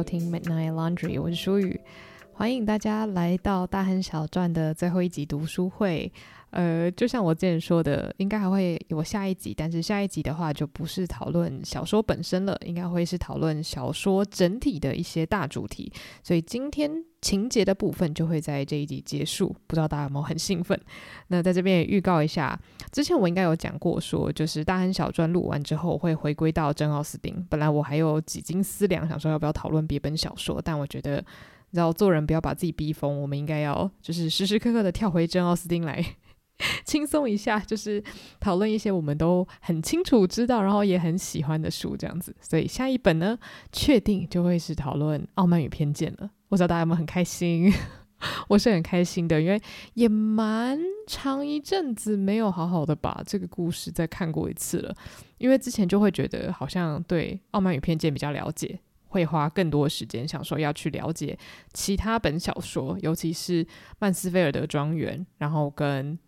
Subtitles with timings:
[0.00, 1.78] 收听 Midnight Laundry，我是舒雨，
[2.32, 6.10] 欢迎大家来到大亨小传的最后一集读书会。
[6.50, 15.92] 呃，就像我之前说的，应该还会有下一集，但是下一集的话就不是讨论小说本身了，应该会是讨论小说整体的一些大主题。
[16.24, 16.90] 所以今天
[17.22, 20.76] 情节的部分就会在这一集结束，不知道大家有没有很兴奋？
[21.28, 22.58] 那在这边也预告一下，
[22.90, 27.46] 之前我应该有讲过说，就是大亨小传录完之后会回归到真奥斯汀。
[27.48, 31.24] 本来我还有几经思量，想说要不要讨论别本小说，但我觉得，
[31.70, 36.04] 要做人不要把自己逼疯，我们应该要就是时时刻刻的跳回真奥斯汀来。
[36.84, 38.02] 轻松一下，就是
[38.38, 42.34] 讨论一些我们都很清楚知道，然后也很喜欢的书，这样子。
[42.40, 43.38] 所以下一本呢，
[43.72, 46.30] 确定就会是讨论《傲慢与偏见》了。
[46.48, 47.72] 我知道大家有没有很开心？
[48.48, 49.58] 我是很开心的，因为
[49.94, 54.94] 也蛮长一阵子没有好好的把这个故事再看过一次了。
[55.38, 61.38] 因为之前就会觉得好像对《傲慢与偏见》比较了解，会花更多时间想说要去了解
[61.72, 63.66] 其他本小说，尤其是
[63.98, 66.18] 曼斯菲尔德庄园，然后跟。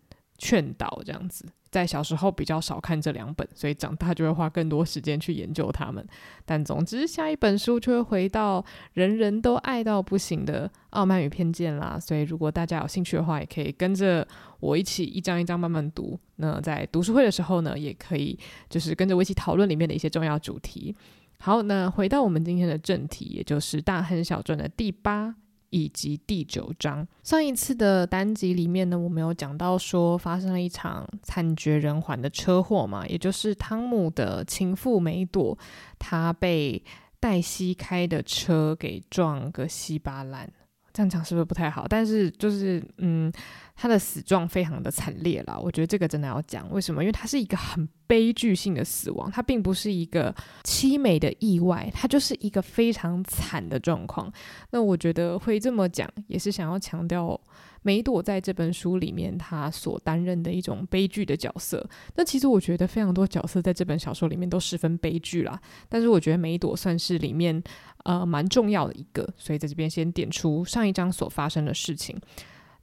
[0.43, 6.05] 劝导这样子，在小时候比较少看这两本，所以长大就会花更多时间去研究它们。
[6.43, 11.97] 但总之，下一本书就会回到人人都爱到不行的《傲慢与偏见》啦。
[11.97, 14.27] 所以，如果大家有兴趣的话，也可以跟着
[14.59, 16.19] 我一起一章一章慢慢读。
[16.35, 18.37] 那在读书会的时候呢，也可以
[18.69, 20.93] 就是跟着我一起讨论里面的一些重要主题。
[21.39, 25.35] 好，那回到我们今天的正题，也就是《大亨小传》的第八。
[25.73, 35.57] 以及第九章，上一次的单集里面呢，我们有讲到说发生了一场惨绝人寰的车祸嘛，也就是汤姆的情妇梅朵，
[35.97, 36.83] 她被
[37.19, 40.47] 黛西开的车给撞个稀巴烂。
[40.93, 41.87] 这样讲是不是不太好？
[41.87, 43.31] 但是就是，嗯，
[43.75, 45.59] 他的死状非常的惨烈了。
[45.59, 47.01] 我觉得这个真的要讲，为什么？
[47.03, 54.31] 因为他是一个很悲剧性的死亡，他并不是一个凄美的意外，他就是一个非常惨的状况。
[54.69, 57.41] 那我觉得会这么讲，也是想要强调。
[57.83, 61.87] 梅朵在这本书里面，她所担任的一种悲剧的角色。
[62.15, 65.61] 那其实我觉得非常多角色在这本小说里面都十分悲剧啦。
[65.87, 67.61] 但是我觉得梅朵算是里面
[68.05, 72.19] 呃蛮重要的一个，所以在这边先点出上一章所发生的事情。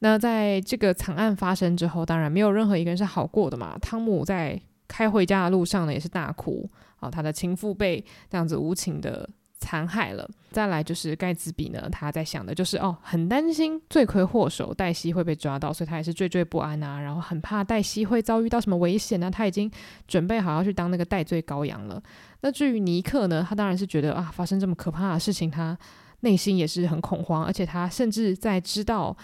[0.01, 3.77] 那在这个惨案发生之后，当然没有任何一个人是好过的嘛。
[3.83, 9.29] 汤姆在开回家的路上呢，也是大哭好，他的情妇被这样子无情的。
[9.61, 10.29] 残害了。
[10.51, 19.31] 再来就是盖茨比呢，他在想的就是哦，很担心罪魁祸首黛西会被抓到，所以他也是惴惴不安啊，然后很怕黛西会遭遇到什么危险呢？
[19.31, 19.71] 他已经
[20.09, 22.03] 准备好要去当那个戴罪羔羊了。
[22.41, 25.79] 那至于尼克呢，他当然是觉得啊，发生这么可怕的事情，他
[26.21, 29.17] 内心也是很恐慌，而且他甚至在知道。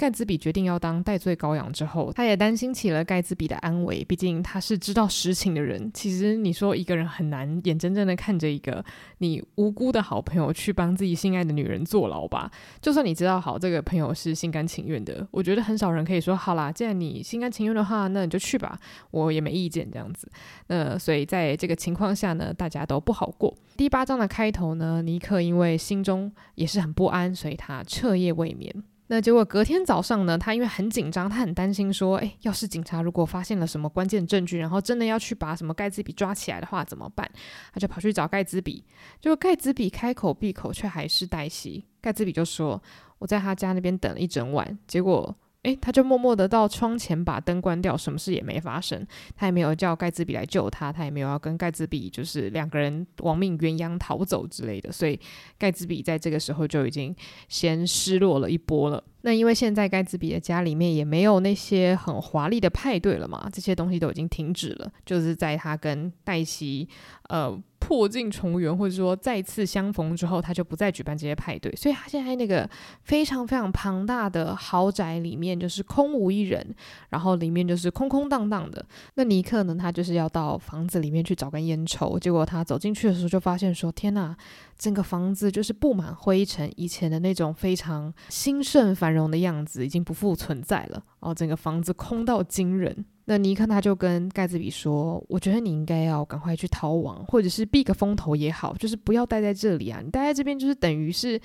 [0.00, 4.02] 盖茨比决定要当代罪羔羊之后，他也担心起了盖茨比的安危。
[4.02, 5.90] 毕竟他是知道实情的人。
[5.92, 8.82] 其实你说一个人很难眼睁睁的看着一个
[9.18, 12.50] 你无辜的好朋友去帮自己心爱的女人坐牢吧？
[12.80, 18.80] 就算你知道好这个朋友是心甘情愿的，我觉得很少人可以说好啦，既然你心甘情愿的话，那你就去吧，
[19.10, 20.26] 我也没意见这样子。
[20.68, 23.54] 那所以在这个情况下呢，大家都不好过。
[23.76, 28.74] 第八章的开头呢，尼克因为心中也是很不安，所以他彻夜未眠。
[29.12, 37.28] 那结果隔天早上呢，他因为很紧张，他很担心说，哎，要是警察如果发现了什么关键证据，然后真的要去把什么盖茨比抓起来的话，怎么办？
[37.74, 38.84] 他就跑去找盖茨比，
[39.20, 41.84] 结果盖茨比开口闭口却还是黛西。
[42.00, 42.80] 盖茨比就说，
[43.18, 45.36] 我在他家那边等了一整晚，结果。
[45.64, 49.06] 诶，他就默默的到窗前把灯关掉，什么事也没发生。
[49.36, 54.90] 他也没有叫盖茨比来救他，他也没有要跟盖茨比就是两个人亡命鸳鸯逃走之类的。
[54.90, 55.20] 所以
[55.58, 57.14] 盖茨比在这个时候就已经
[57.48, 59.04] 先失落了一波了。
[59.20, 64.90] 那因为现在盖茨比的家里面也没有那些很华丽的派对了嘛，这些东西都已经停止了。
[65.04, 66.88] 就是在他跟黛西
[67.28, 67.62] 呃。
[67.90, 71.74] 破镜重圆，或者说再次相逢之后，他就不再举办这些派对。
[71.74, 72.70] 所以他现在那个
[73.02, 76.64] 非常非常庞大的豪宅里面就是空无一人，
[77.08, 78.86] 然后里面就是空空荡荡的。
[79.14, 84.36] 那尼克呢，他就是要到房子里面去找根烟抽，结果他走进去的时候就发现说：“天哪，
[84.78, 91.02] 整个房子就是布满灰尘，以前的那种非常兴盛繁荣的样子已经不复存在了。
[91.18, 100.00] 哦，整个房子空到惊人。”那尼克他就跟盖茨比说：“我觉得你应该要赶快去逃亡，或者是避个风头也好，就是不要待在这里啊！
[100.04, 101.40] 你待在这边就是等于是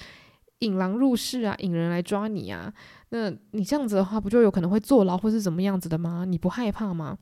[0.62, 2.74] 引狼入室啊，引人来抓你啊！
[3.10, 6.26] 那你这样子的话，不就有可能会坐牢或是怎么样子的吗？
[6.28, 7.20] 你不害怕吗？”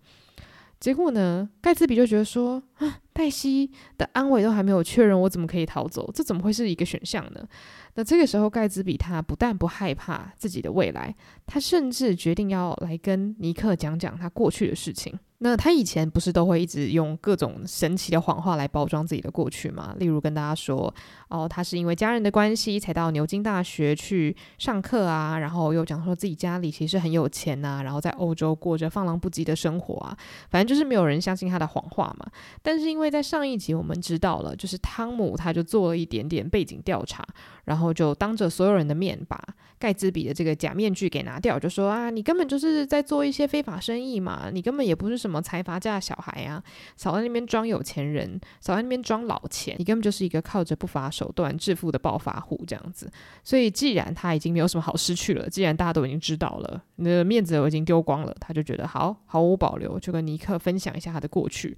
[0.84, 6.12] 结果呢，盖茨比就觉得说，啊，黛西的安危都还没有确认，我怎么可以逃走？
[6.14, 7.48] 这怎么会是一个选项呢？
[7.94, 11.16] 那这个时候，盖茨比他不但不害怕自己的未来，
[11.46, 15.18] 他甚至决定要来跟尼克讲讲他过去的事情。
[15.46, 19.94] 那他以前不是都会一直用各种神奇的谎话来包装自己的过去吗？
[20.00, 20.92] 例如跟大家说，
[21.28, 30.18] 哦，他是因为家人的关系才到牛津大学去上课啊，然后又讲说自己家里其实很有钱呐、啊，然后在欧洲过着放浪不羁的生活啊，
[30.50, 32.26] 反正就是没有人相信他的谎话嘛。
[32.62, 37.22] 但是因为在上一集我们知道了，就是汤姆他就做了一点点背景调查，
[37.66, 39.38] 然后就当着所有人的面把
[39.78, 45.33] 盖茨比的这个假面具给拿掉，就说啊，你根本就是在做一些非法生意嘛，你根本也不是什么。
[45.34, 46.64] 什么财阀家小孩啊，
[46.96, 53.12] 少在那边装有钱人，少在那边装老钱，你根本就是一个靠着不法手段致富的暴发户这样子。
[53.44, 61.76] 所以，既然他已经没有什么好失去了，既然大家都已经知道了，你的面子都已经丢光了，他就觉得好，毫无保留，就跟尼克分享一下他的过去。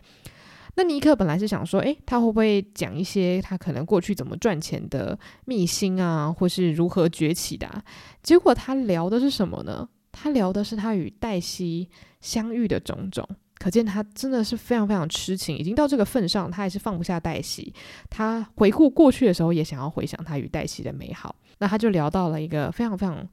[0.75, 7.81] 那尼克本来是想说，诶，他会不会讲一些他可能过去怎么赚钱的秘辛啊，或是如何崛起的啊？
[8.21, 9.87] 结果他聊的是什么呢？
[10.11, 13.25] 他聊的是他与黛西相遇的种种。
[13.57, 17.73] 可见他真的是非常非常痴情，已经到这个份上，他还是放不下黛西。
[18.09, 21.33] 他回顾过去的时候，也想要回想他与黛西的美好。
[21.59, 23.25] 那他就聊到了一个非常非常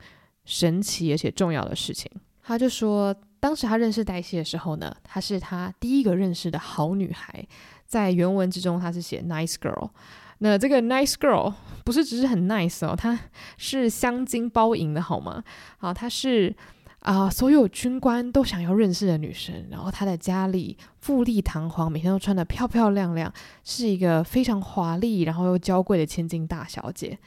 [0.45, 2.09] 神奇而且重要的事情。
[2.41, 7.45] 他就说，当时他认识黛西的时候呢，她是他第一个认识的好女孩。
[7.85, 9.91] 在原文之中，他是写 nice girl。
[10.39, 11.53] 那这个 nice girl
[11.85, 13.19] 不是只是很 nice 哦，她
[13.59, 15.43] 是镶金包银的好吗？
[15.79, 16.55] 好，她是。
[17.03, 23.33] 啊、所有军官都想要认识的女生，然后她的家里富丽堂皇，每天都穿得漂漂亮亮，
[23.65, 27.19] 是一个非常华丽然后又娇贵的千金大小姐。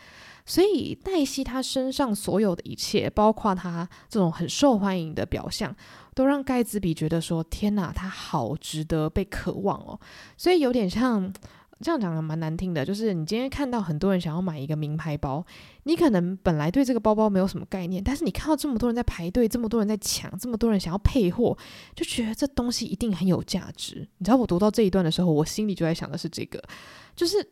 [0.46, 5.76] 所以黛西她身上所有的一切，包括她这种很受欢迎的表象，
[6.14, 10.00] 都让盖茨比觉得说：天哪，她好值得被渴望哦。
[10.38, 11.34] 所以有点像。
[11.82, 15.46] 这样讲的蛮难听的，就是你今天看到很多人想要买一个名牌包，
[15.84, 21.58] 你可能本来对这个包包没有什么概念，但是你看到这么多人在排队，这么多人在抢，这么多人想要配货，
[21.94, 24.08] 就觉得这东西一定很有价值。
[24.18, 26.64] 你知道我读到这一段的时候，我心里就在想的是这个，
[27.16, 27.46] 就是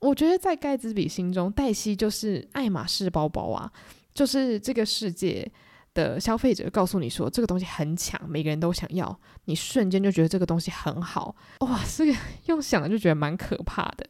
[0.00, 3.70] 我觉得在盖茨比心中，黛西就是爱马仕包包啊，
[4.12, 5.50] 就是这个世界。
[6.00, 12.14] 的消费者告诉你说这个东西很抢，每个人都想要，你瞬间就觉得这个东西很好，哇，这个
[12.46, 14.06] 用想了就觉得蛮可怕的。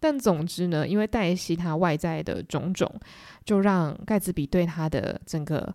[0.00, 2.92] 但总之呢，因为黛西她外在的种种，
[3.44, 5.74] 就让盖茨比对她的整个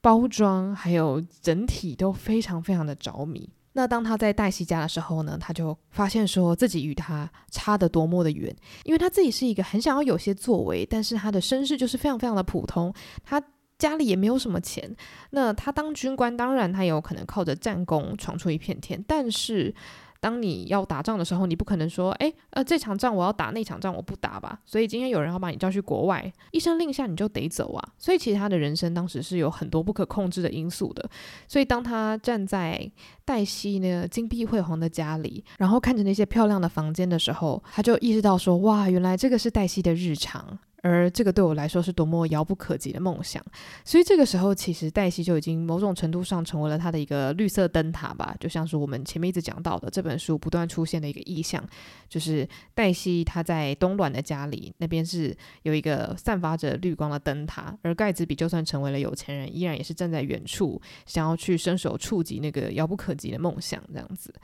[0.00, 3.48] 包装还有整体都非常非常的着迷。
[3.76, 8.54] 那当他在黛西家的时候呢，他就发现说自己与他差得多么的远，
[8.84, 12.94] 因为他自己是一个很想要有些作为，但是他的身世就是非常非常的普通，
[13.24, 13.42] 他。
[13.78, 14.94] 家里也没有什么钱，
[15.30, 19.02] 那他当军官，当然他有可能靠着战功闯出一片天。
[19.06, 19.74] 但是，
[20.20, 24.60] 当你要打仗的时候，你不可能说，哎，呃，这场仗我要打，那场仗我不打吧。
[24.64, 27.88] 所以今天有人要把你叫去国外，一声令下你就得走啊。
[27.98, 31.10] 所以其实他的人生当时是有很多不可控制的因素的。
[31.46, 32.90] 所以当他站在
[33.24, 40.58] 黛西那个金碧辉煌的家里，然后看着那些漂亮的房间的时候，他就意识到说，哇，原来这个是黛西的日常。
[40.86, 43.42] 而这个对我来说是多么遥不可及的梦想，
[43.86, 51.66] 所以这个时候其实黛西就已经某种程度上成为了他的一个绿色灯塔吧，就像是我们前面一直讲到的这本书不断出现的一个意象，
[52.06, 64.34] 就是黛西她在冬暖的家里那边是有一个散发着绿光的灯塔，而盖茨比就算成为了有钱人，依然也是站在远处想要去伸手触及那个遥不可及的梦想这样子。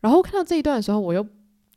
[0.00, 1.26] 然后看到这一段的时候，我又。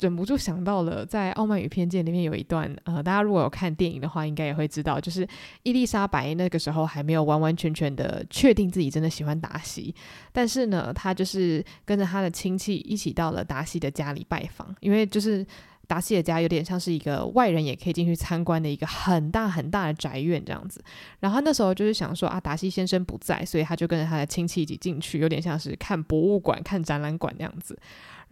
[0.04, 5.26] 忍不住想到了，在《傲慢与偏见》里面有一段，呃，大家如果有看电影的话，应该也会知道，就是
[5.64, 9.96] 伊丽莎白那个时候还没有完完全全的确定自己真的喜欢达西，
[10.34, 15.46] 但是呢，她就是跟着她的亲戚一起到了达西的家里拜访，因为就是
[15.88, 20.84] 达西的家有点像是一个外人也可以进去参观的一个很大很大的宅院这样子。
[21.22, 27.78] 然后那时候就是想说啊，达西先生不在，所以他就跟着他的亲戚一起进去，有点像是看博物馆、看展览馆那样子。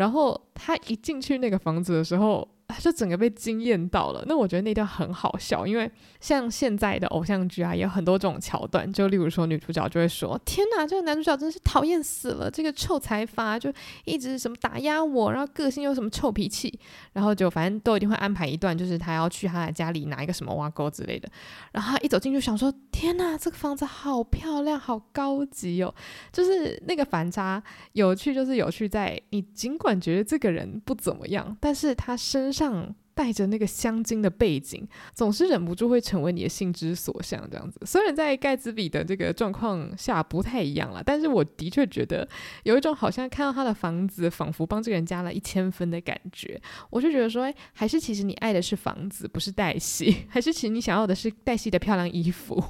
[0.02, 2.48] 然后他一进去那个房子的时候，
[2.80, 4.24] 就整个被惊艳到了。
[4.28, 8.92] 那我觉得那段很好笑，因为像现在的偶像剧啊，也有很多这种桥段。
[8.92, 12.50] 就例如说，女主角就会说：“天哪，这个男主角真是讨厌死了！
[12.50, 13.72] 这个臭财阀就
[14.06, 16.80] 一直什么打压我，然后个性又什么臭脾气，
[17.14, 21.30] 然后就反正都一定会安排一段，就是他要去他的家里拿一个什么挖沟之类的。
[21.72, 25.94] 然后他一走进去，想说：天哪，这个房子好漂亮，好高级哦！
[26.32, 27.62] 就是那个反差
[27.94, 32.61] 有趣，就是有趣在你尽管觉得这个人不怎么样，但是他身上。
[32.62, 37.50] 上带着那个香精的背景，总是忍不住会成为你的心之所向。
[37.50, 42.28] 这样子，虽然在盖茨比的这个状况下不太一样了，但是我的确觉得
[42.64, 46.62] 有一种好像看到他的房子，仿佛帮这个人加了一千分的感觉。
[46.92, 52.64] 我就觉得说，哎，还是其实你爱的是房子，不是黛西， 还是其实你想要的是黛西的漂亮衣服。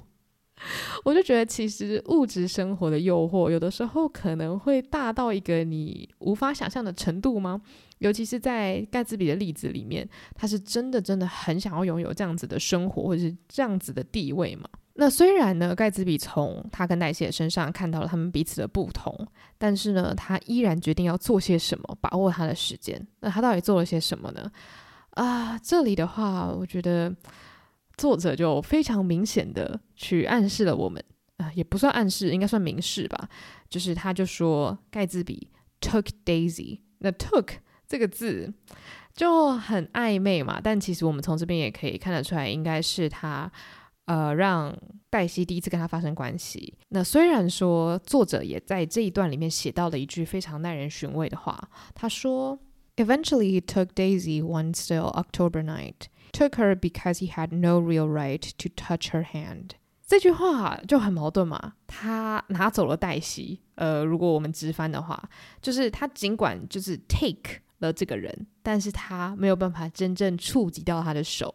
[1.03, 7.61] 我就觉得，其实物质生活的诱惑，有的时候可能会大到一个你无法想象的程度吗？
[7.99, 14.67] 尤其是在盖茨比的例子里面，他是真的真的很想要拥有这样子的生活，或者是这样子的地位嘛。
[14.93, 19.15] 那虽然呢，盖茨比从他跟黛西的身上看到了他们彼此的不同，
[19.57, 23.07] 但是呢，他依然决定要做些什么，把握他的时间。
[23.19, 24.51] 那他到底做了些什么呢？
[25.11, 27.13] 啊，这里的话，我觉得。
[28.01, 31.03] 作者就非常明显的去暗示了我们，
[31.37, 33.29] 啊、也不算暗示，应该算明示吧。
[33.69, 35.47] 就是他就说盖茨比
[35.79, 37.49] took Daisy，那 took
[37.87, 38.51] 这个字
[39.13, 43.51] 就很暧昧嘛，但其实我们从这边也可以看得出来，应该是他
[44.05, 44.75] 呃让
[45.11, 46.73] 黛西第一次跟他发生关系。
[46.89, 52.57] 那虽然说作者也在这一段里面写到了一句非常耐人寻味的话，他说
[52.95, 58.41] ：“Eventually he took Daisy one still October night。” Took her because he had no real right
[58.57, 59.71] to touch her hand。
[60.07, 61.73] 这句话就很矛盾嘛。
[61.87, 65.29] 他拿走了黛西，呃，如果我们直翻的话，
[65.61, 71.53] 就是他尽管就是 take 了这个人，但是他没有办法真正触及到他的手。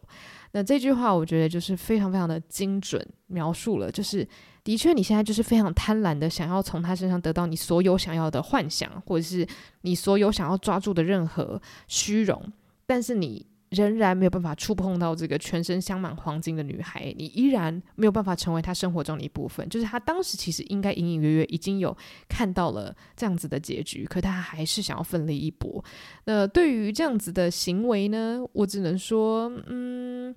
[0.53, 4.27] 那这句话我觉得就是非常非常的精准描述了，就是
[4.63, 9.47] 的确你现在就是非常贪婪的想要从他身上得到你所有想要的幻想，或者是
[9.81, 12.53] 你所有想要抓住的任何虚荣，
[12.85, 13.45] 但是你。
[13.69, 19.67] 仍然没有办法触碰到这个全身镶满黄金的女孩，你依然没有办法成为她生活中的一部分。
[19.69, 21.95] 就是她当时其实应该隐隐约约已经有
[22.29, 25.83] 看到了这样子的结局，可她还是想要奋力一搏。
[26.25, 30.33] 那对于这样子的行为呢，我只能说，嗯。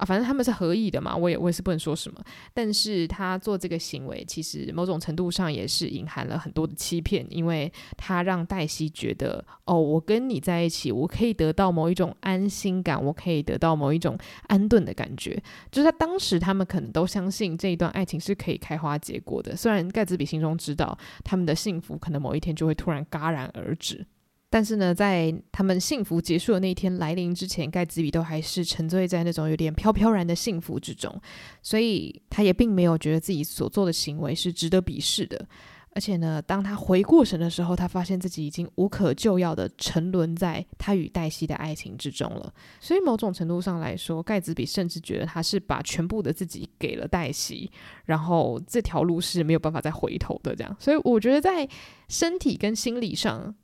[0.00, 2.18] 啊，反正他们是合意的嘛，我也我也是不能说什么。
[2.54, 14.16] 但是他做这个行为，其实某种程度上也是隐含了很多的欺骗，因为他让黛西觉得，哦，我跟你在一起，我可以得到某一种安心感，我可以得到某一种
[14.46, 15.40] 安顿的感觉。
[15.70, 19.54] 就是他当时，他们可能都相信这一段爱情是可以开花结果的。
[19.54, 24.06] 虽然盖茨比心中知道，他们的幸福可能某一天就会突然戛然而止。
[24.52, 31.18] 但是呢，在他们幸福结束的那一天来临之前，盖茨比都还是沉醉在那种有点飘飘然的幸福之中，
[31.62, 35.46] 所以他也并没有觉得自己所做的行为是值得鄙视的。
[35.92, 42.52] 而且呢，当他回过神的时候，他发现自己已经无可救药的沉沦在他与黛西的爱情之中了。
[42.80, 47.70] 所以某种程度上来说，盖茨比甚至觉得他是把全部的自己给了黛西，
[48.06, 50.56] 然后这条路是没有办法再回头的。
[50.56, 51.68] 这样，所以我觉得在
[52.08, 53.54] 身体跟心理上。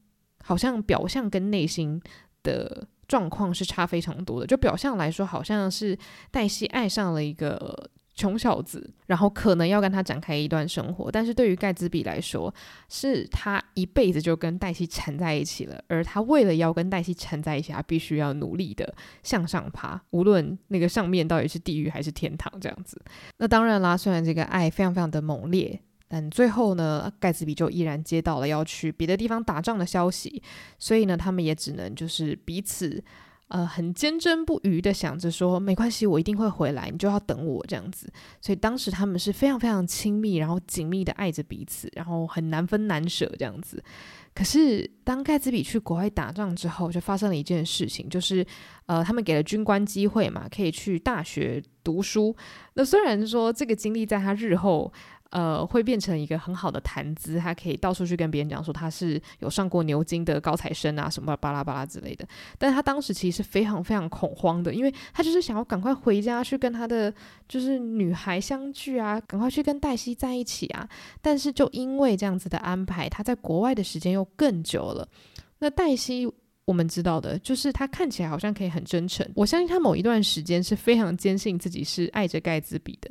[0.47, 2.01] 好像表象跟内心
[2.43, 4.47] 的状况是差非常多的。
[4.47, 5.99] 就表象来说，好像是
[6.31, 11.11] 黛西爱上了一个穷小子，然后可能要跟他展开一段生活。
[11.11, 12.55] 但是对于盖茨比来说，
[12.89, 22.99] 是他一辈子就跟黛西缠在一起了，而他为了要跟黛西缠在一起，他必须要努力的向上爬，无论那个上面到底是地狱还是天堂这样子。
[23.39, 25.81] 那当然啦，虽然这个爱非常非常的猛烈。
[26.09, 30.41] 但最后呢，盖茨比就依然接到了要去别的地方打仗的消息，
[30.79, 33.03] 所以呢，他们也只能就是彼此
[33.49, 38.09] 呃很坚贞不渝的想着说，没关系，我一定会回来，你就要等我这样子。
[38.41, 43.83] 所以当时他们是非常非常亲密，然后紧密的爱着彼此，然后很难分难舍这样子。
[44.33, 48.47] 可是当盖茨比去国外打仗之后，就发生了一件事情，就是
[48.85, 52.37] 呃，他们给了军官机会嘛，可以去大学读书。
[52.75, 54.93] 那虽然说这个经历在他日后。
[55.37, 62.27] 呃，会变成一个很好的谈资，他可以到处去跟别人讲说他是有上过牛津的高材生啊，什么巴拉巴拉之类的。
[62.57, 67.13] 但他当时其实是非常非常恐慌的，因为他就是想要赶快回家去跟他的
[67.47, 70.89] 就是女孩相聚啊，赶快去跟黛西在一起啊。
[71.21, 75.07] 但是就因为这样子的安排，他在国外的时间又更久了。
[75.59, 76.33] 那黛西。
[76.67, 83.09] 我们知道的就是他看起来好像可以很真诚，我相信他某一段时间是非常坚信自己是爱着盖茨比的，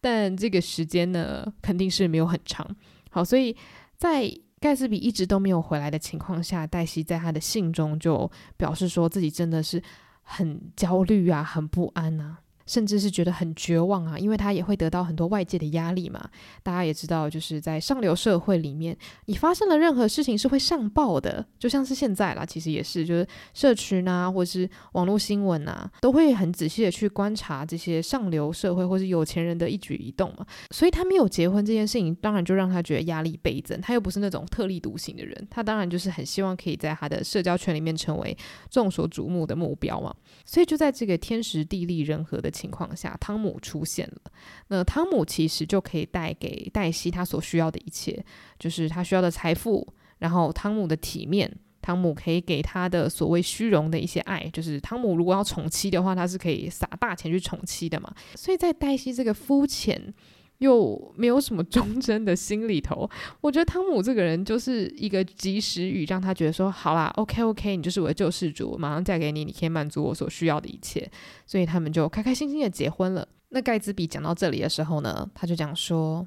[0.00, 2.68] 但这个时间呢，肯定是没有很长。
[3.10, 3.56] 好，所以
[3.96, 9.82] 在盖茨比一直都没有回来的情况下，黛西在他的信中就表示说自己真的是
[10.22, 12.38] 很焦虑啊，很不安啊。
[12.68, 16.30] 甚至是觉得很绝望啊，因为他也会得到很多外界的压力嘛。
[16.62, 30.46] 大家也知道，就是在上流社会里面，你发生了任何事情是会上报的，就像是现在啦，其实也是，就是社群啊，或是网络新闻啊，都会很仔细的去观察这些上流社会或是有钱人的一举一动嘛。
[30.70, 33.80] 所以他没有结婚这件事情，当然就让他觉得压力倍增。
[33.80, 38.36] 他又不是那种特立独行的人，他当然就是很希望可以在他的社交圈里面成为
[38.70, 40.14] 众所瞩目的目标嘛。
[40.44, 44.32] 所以就在这个天时地利人和的情况下，汤姆出现了。
[44.68, 48.24] 那汤姆其实就可以带给黛西他所需要的一切，
[48.58, 49.86] 就是他需要的财富，
[50.18, 51.48] 然后汤姆的体面，
[51.80, 58.12] 汤姆可以给他的所谓虚荣的一些爱，就是汤姆如果要宠妻的话，他是可以撒大钱去宠妻的嘛。
[58.34, 60.12] 所以在黛西这个肤浅
[60.58, 63.08] 又没有什么忠贞的心里头。
[63.40, 71.10] 我觉得汤姆这个人就是一个及时雨，让他觉得说好啦，OK OK，你就是我的救世主，马上嫁给你，你可以满足我所需要的一切。
[71.46, 73.26] 所以他们就开开心心的结婚了。
[73.50, 76.26] 那盖茨比讲到这里的时候呢，他就讲说，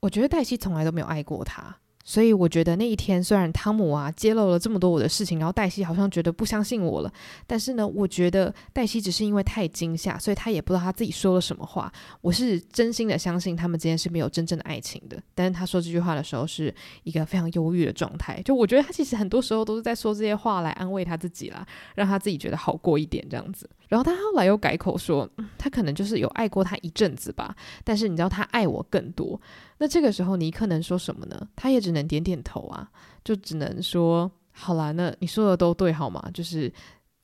[0.00, 1.76] 我觉得黛西从来都没有爱过他。
[2.08, 7.12] 所以我觉得那一天，虽然汤姆啊揭露了这么多我的事情，然后黛西好像觉得不相信我了，
[7.48, 11.92] 但是呢，我觉得黛西只是因为太惊吓，所以她也不知道她自己说了什么话。
[12.20, 15.20] 我是真心的相信他们之间是没有真正的爱情的。
[15.34, 16.72] 但是他说这句话的时候是
[17.02, 23.68] 一个非常忧郁的状态，就我觉得他其实很多时候都是在说这些话来安慰他自己啦，让他自己觉得好过一点这样子。
[23.88, 29.40] 然后他后来又改口说，嗯，他可能就是有爱过他一阵子吧，但是你知道他爱我更多。
[29.78, 31.48] 那这个时候尼克能说什么呢？
[31.54, 32.90] 他也只能点点头啊，
[33.24, 36.30] 就只能说好啦，那你说的都对，好吗？
[36.32, 36.72] 就是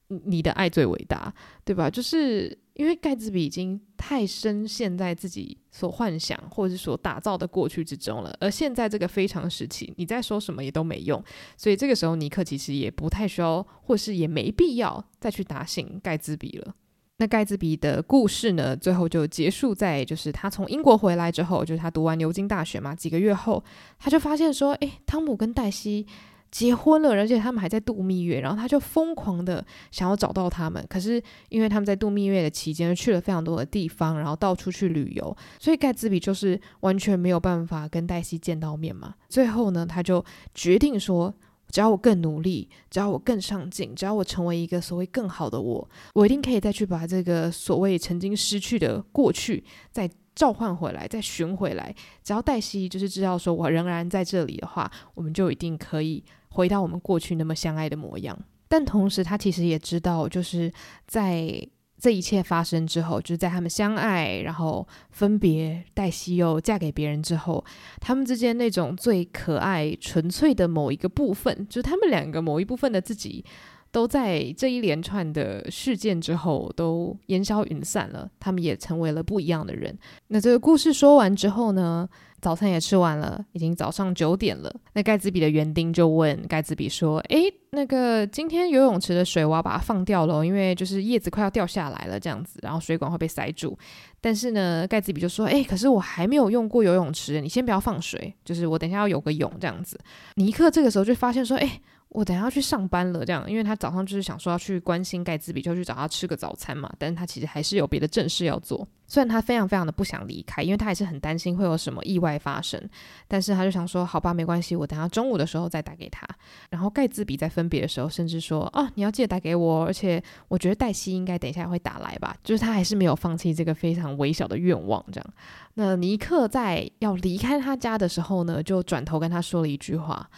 [0.08, 1.32] 你的爱最伟大，
[1.64, 1.88] 对吧？
[1.88, 11.22] 就是因为盖茨比已经太深陷在自己所幻想或者是所打造的过去之中了，而现在这个非常时期，你再说什么也都没用，
[11.56, 16.74] 所以这个时候尼克其实也不太需要，或是也没必要再去打醒盖茨比了。
[17.22, 23.62] 那盖茨比的故事呢，最后就结束在就是他从英国回来之后，就是他读完牛津大学嘛，几个月后，
[23.96, 26.04] 他就发现说，诶，汤姆跟黛西
[26.50, 30.84] 结婚了，而且他们还在度蜜月，然后他就疯狂的想要找到他们。
[30.90, 39.14] 可是因为他们在度蜜月的期间去了非常多的地方，然后到处去旅游，所以盖茨比就是完全没有办法跟黛西见到面嘛。
[39.28, 40.24] 最后呢，他就
[40.56, 41.32] 决定说。
[41.72, 51.92] 只要我更努力，只要我更上进，只要我成为一个所谓更好的我，我一定可以再去把这个所谓曾经失去的过去再召唤回来，再寻回来。
[52.22, 58.38] 只要黛西就是知道说我仍然在这里的话，我们就一定可以回到我们过去那么相爱的模样。
[58.68, 60.70] 但同时，他其实也知道，就是
[61.06, 61.66] 在。
[62.02, 67.64] 这一切发生之后，就是在他们相爱，然后分别，黛西又嫁给别人之后，
[68.00, 73.44] 他们之间那种最可爱、纯粹的某一个部分，就是他们两个某一部分的自己，
[73.92, 78.28] 都在这一连串的事件之后都烟消云散了。
[78.40, 79.96] 他们也成为了不一样的人。
[80.28, 82.08] 那这个故事说完之后呢？
[82.42, 84.74] 早餐也吃完了，已经早上九点了。
[84.94, 93.78] 那盖茨比的园丁就问盖茨比说：“诶，那个今天游泳池的水我要把它放掉了，因为就是叶子快要掉下来了，这样子，然后水管会被塞住。
[94.20, 99.96] 但是呢，盖茨比就说：诶，可是我还没有用过游泳池，你先不要放水，就是我等一下要游个泳这样子。
[100.34, 101.80] 尼克这个时候就发现说：诶。”
[102.12, 106.92] 我等下要去上班了，这样，因为他早上就是想说要去关心盖茨比，就去找他吃个早餐嘛。
[106.98, 108.86] 但是他其实还是有别的正事要做。
[109.06, 112.80] 虽然他非常非常的不想离开，因为他还是很担心会有什么意外发生。
[113.26, 116.26] 但是他就想说，好吧，没关系，我等下中午的时候再打给他。
[116.68, 122.36] 然后盖茨比在分别的时候，甚至说，哦，你要记得打给我，而且我觉得黛西应该等一下会打来吧。
[122.44, 125.30] 就是他还是没有放弃这个非常微小的愿望，这样。
[125.74, 130.28] 那尼克在要离开他家的时候呢，就转头跟他说了一句话。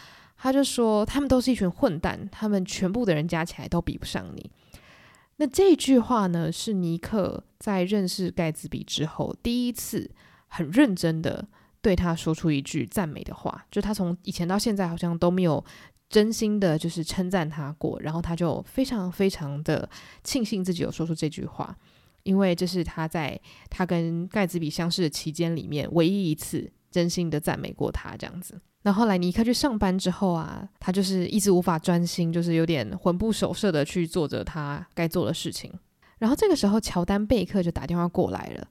[0.45, 4.51] 他就说：“他们都是一群混蛋，他们全部的人加起来都比不上你。”
[5.37, 10.11] 那这句话呢，是尼克在认识盖茨比之后第一次
[10.45, 11.47] 很认真的
[11.81, 13.65] 对他说出一句赞美的话。
[13.71, 15.65] 就他从以前到现在好像都没有
[16.09, 17.99] 真心的，就是称赞他过。
[18.01, 19.89] 然后他就非常非常的
[20.23, 21.75] 庆幸自己有说出这句话，
[22.21, 28.61] 因为这是他在他跟盖茨比相识的期间里面唯一一次真心的赞美过他这样子。
[28.85, 35.73] 那后来尼克去上班之后啊，他就是一直无法专心，就是有点魂不守舍的去做着他该做的事情。
[36.19, 38.67] 然后这个时候，乔丹贝克就打电话过来了。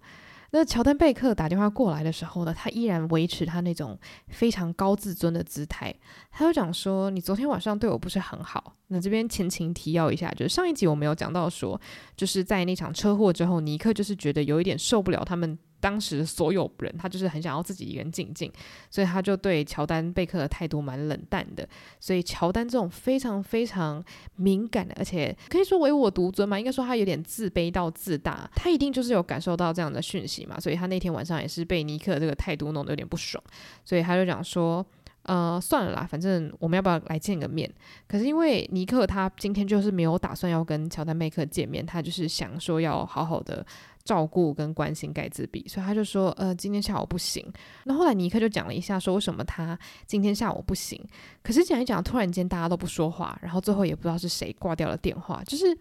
[0.53, 3.99] 那乔丹贝克打电话过来的时候呢，他依然维持他那种
[4.29, 5.93] 非常高自尊的姿态。
[6.31, 11.81] 他就讲说：“你昨天晚上对我不是很好。”那这边前情提要一下，就是上一集我没有讲到说，
[12.17, 15.59] 就是在那场车祸之后，尼克就是觉得有一点受不了他们。
[15.85, 18.51] 当时所有人，他就是很想要自己一个人静静，
[18.89, 21.69] 所以他就对乔丹贝克的态度蛮冷淡的。
[22.01, 24.03] 所以乔丹这种非常非常
[24.37, 30.59] 敏感的，而且可以说唯我独尊嘛，应该说他有点自卑到自大，他一定就是有感受到这样的讯息嘛。
[30.59, 33.45] 所以他那天晚上也是被尼克这个态度弄得有点不爽，
[33.85, 34.83] 所以他就讲说，
[35.25, 37.71] 呃，算了啦，反正我们要不要来见个面？
[38.09, 43.67] 可是因为尼克他今天就是没有打算要跟乔丹贝克见面，他就是想说要好好的。
[44.05, 47.51] 照顾跟关心盖茨比，所以他就说，呃，今天下午不行。
[47.85, 51.03] 那后来尼克就讲了一下，说为什么他今天下午不行。
[51.43, 55.77] 可是讲一讲，突然间大家都不说话，然后最后也不知道是谁挂掉了电话，就是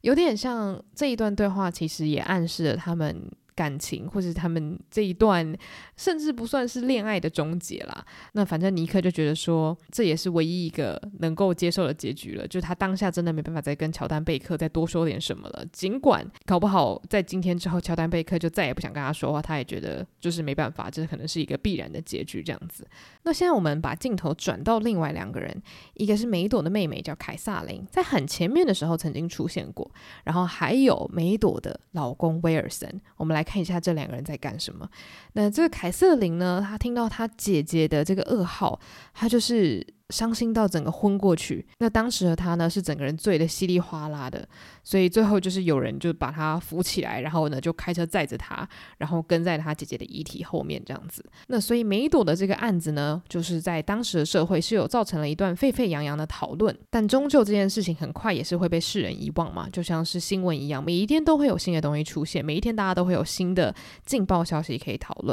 [0.00, 5.56] 有点像这一段对话，其实也暗示了他们感情，或是他们这一段
[5.96, 8.04] 甚至不算是恋爱的终结啦。
[8.32, 15.64] 那反正尼克就觉得说，这也是唯一一个能够接受的结局了，就是他当下真的没办法再跟乔丹贝克再多说点什么了。
[15.72, 22.86] 尽管搞不好在今天之后，乔丹贝克就再也不想跟他说话，他也觉得就是没办法，这可能是一个必然的结局这样子。
[23.22, 25.62] 那现在我们把镜头转到另外两个人，
[25.94, 29.90] 一个是梅朵的妹妹叫凯撒琳，在很前面的时候曾经出现过，
[30.24, 33.45] 然后还有梅朵的老公威尔森，我们来。
[33.46, 34.86] 看一下这两个人在干什么。
[35.36, 36.64] 那这个凯瑟琳呢？
[36.66, 38.80] 她听到她姐姐的这个噩耗，
[39.12, 39.86] 她就是。
[40.10, 41.66] 伤心到整个昏过去。
[41.78, 44.48] 那当时的她呢，是整个人醉得稀里哗啦的，
[44.84, 48.64] 所以最后就是有人就把他扶起来，然后呢就开车载着他，
[48.98, 51.28] 然后跟在他姐姐的遗体后面这样子。
[51.48, 65.25] 那所以梅朵的这个案子呢，就是在当时的社会是有造成了一段沸沸扬扬的讨论，但终究这件事情很快也是会被世人遗忘嘛，就像是新闻一样，每一天都会有新的东西出现，每一天大家都会有新的劲爆消息可以讨论。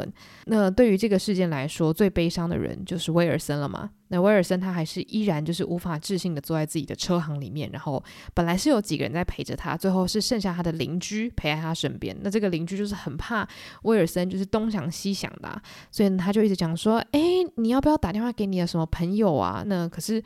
[0.45, 3.89] 那对于这个事件来说，最悲伤的人就是威尔森了嘛。
[4.09, 8.03] 那威尔森他还是依然就是无法置信的坐在自己的车行里面，然后
[8.33, 12.15] 本来是有几个人在陪着他，最后是剩下他的邻居陪在他身边。
[12.21, 13.47] 那这个邻居就是很怕
[13.83, 17.21] 威尔森就是东想西想的，所以他就一直讲说：“哎，
[17.55, 20.21] 你要不要打电话给你的什么朋友啊？”那可是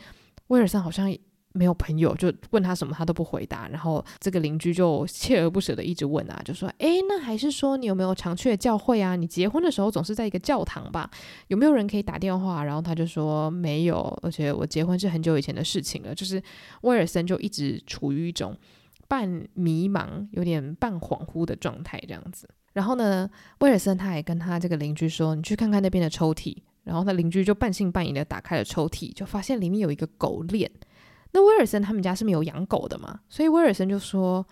[0.48, 1.14] 威尔森好像。
[1.58, 9.15] 没有朋友，就问他什么他都不回答，然后这个邻居就锲而不舍的一直问啊，就说：“诶，那还是说你有没有常去的教会啊？
[9.15, 11.10] 你结婚的时候总是在一个教堂吧？
[11.48, 16.41] 有没有人可以打电话？”然后他就说：“没有，而且我结婚是很久以前的事情了。”就是
[16.82, 18.56] 威尔森就一直处于一种
[19.08, 22.48] 半迷茫、有点半恍惚的状态这样子。
[22.74, 23.28] 然后呢，
[23.60, 26.56] 威尔森他也跟他这个邻居说：“你去看看那边的抽屉。”
[26.88, 30.72] 然后他邻居就半信半疑的打开了抽屉，就发现里面有一个狗链。
[31.32, 34.46] 那威尔森他们家是没有养狗的嘛，所以威尔森就说，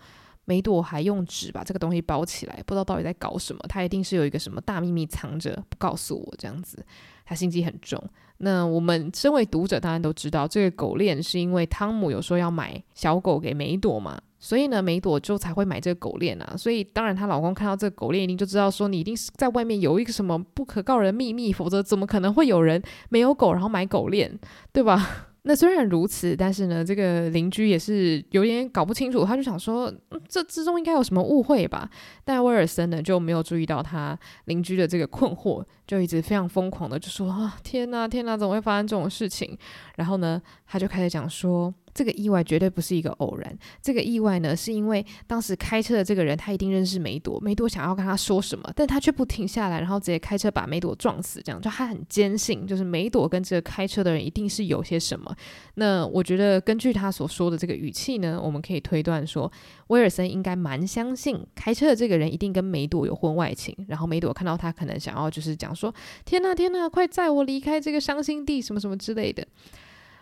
[0.44, 6.84] 梅朵还用纸把这个东西包起来，不知道到底在搞什么，他一定是有一个什么大秘密藏着，不告诉我这样子，
[7.24, 8.02] 他心机很重。
[8.38, 24.38] 那我们身为读者当然都知道，这个狗链是因为汤姆有说要买小狗给梅朵嘛，所以呢梅朵就才会买这个狗链啊，所以当然她老公看到这个狗链一定就知道说，你一定是在外面有一个什么不可告人秘密，否则怎么可能会有人没有狗然后买狗链，
[24.70, 25.28] 对吧？
[25.48, 31.88] 那虽然如此，但是呢，这个邻居也是有点搞不清楚，他就想说，嗯，这之中应该有什么误会吧？
[32.24, 39.56] 但威尔森呢就没有注意到他邻居的这个困惑，就一直非常疯狂的就说啊，天哪，天哪，怎么会发生这种事情？
[39.96, 41.72] 然后呢，他就开始讲说。
[41.96, 43.58] 这个意外绝对不是一个偶然。
[43.80, 51.40] 这个意外呢，是因为当时开车的这个人他一定认识梅朵，梅朵想要跟他说什么，但他却不停下来，然后直接开车把梅朵撞死。
[51.42, 55.34] 这样就他很坚信，就是梅朵跟这个开车的人一定是有些什么。
[55.76, 59.50] 那我觉得根据他所说的这个语气呢，我们可以推断说，
[59.88, 63.76] 威尔森应该蛮相信开车的这个人一定跟梅朵有婚外情。
[63.88, 65.94] 然后梅朵看到他，可能想要就是讲说
[66.24, 69.46] ：“天呐，天呐，快载我离开这个伤心地，什么什么之类的。”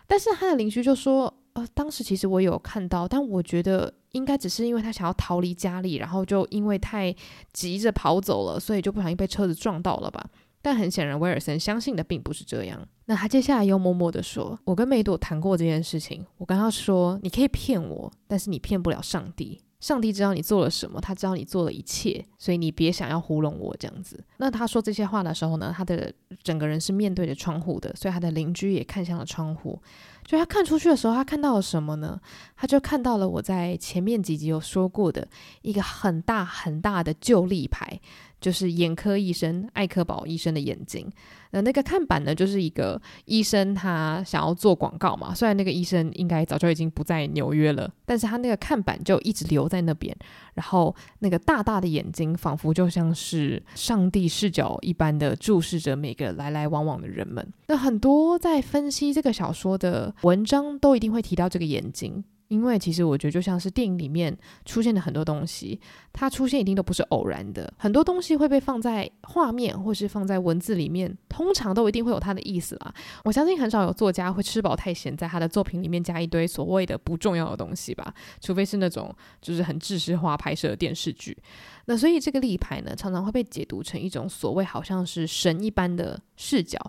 [0.07, 1.33] 但是他的邻居就说。
[1.55, 7.15] 呃，当时其实我有看到，但我觉得应该只是因为他想要逃离家里，然后就因为太
[7.53, 10.21] 急着跑走了，所以就不小心被车子撞到了吧。
[10.65, 12.87] 但很显然，威尔森相信的并不是这样。
[13.05, 19.61] 那他接下来又默默地说：“我跟梅朵谈过这件事情，我跟他说，你可以骗我，但是你骗不了上帝。
[19.79, 29.79] 上帝知道你做了什么，他知道你做了一切，所以你别想要糊弄我这样子。”那他说这些话的时候呢，他的整个人是面对着窗户的，所以他的邻居也看向了窗户。
[30.23, 32.19] 就他看出去的时候，他看到了什么呢？
[32.55, 35.27] 他就看到了我在前面几集有说过的
[35.61, 38.01] 一个很大很大的旧立牌。
[38.45, 41.11] 就是眼科医生艾克堡医生的眼睛，
[41.49, 45.33] 那那个看板呢，就是一个医生他想要做广告嘛。
[45.33, 50.15] 虽然那个医生应该早就已经不在纽约了，但是他那个看板就一直留在那边。
[50.53, 57.51] 然后那个大大的眼睛，仿佛就像是上帝视角一般的注视着每个来来往往的人们。
[57.65, 62.23] 那很多在分析这个小说的文章，都一定会提到这个眼睛。
[62.55, 65.77] 因为其实我觉得，就像是电影里面出现的很多东西，
[66.13, 67.71] 它出现一定都不是偶然的。
[67.77, 72.93] 很多东西会被放在画面，或是放在文字里面，通常都一定会有它的意思啦。
[73.25, 81.37] 我相信很少有作家会吃饱太闲，在他的作品里面加一堆所谓的不重要的东西吧，除非是那种就是很制式化拍摄的电视剧。
[81.85, 86.79] 那所以这个立牌呢，常常会被解读成一种所谓好像是神一般的视角。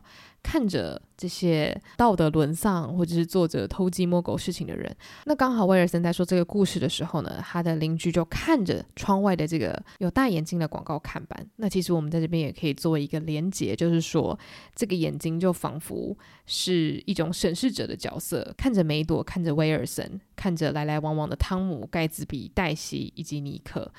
[0.43, 11.45] 看着这些道德沦丧或者是做着偷鸡摸狗事情的人，那刚好威尔森在说这个故事的时候呢，他的邻居就看着窗外的这个有大眼睛的广告看板。
[11.57, 14.39] 那其实我们在这边也可以作为一个连结，就是说
[14.77, 23.91] 这个眼睛就仿佛是一种审视者的角色，看着梅朵，看着威尔森，看着来来往往的汤姆、盖茨比、黛西以及尼克。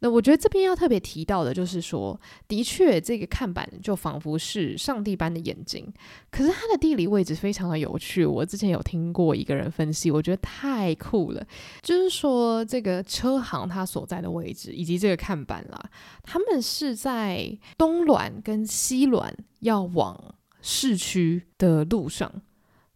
[0.00, 5.90] 那我觉得这边要特别提到的就是说，的确这个看板就仿佛是上帝般的眼睛，
[6.30, 8.24] 可是它的地理位置非常的有趣。
[8.24, 11.46] 我之前有听过一个人分析，我觉得太酷了。
[11.82, 15.90] 就是说，这个车行它所在的位置以及这个看板啦，
[16.22, 22.30] 他们是在东輦跟西輦要往市区的路上。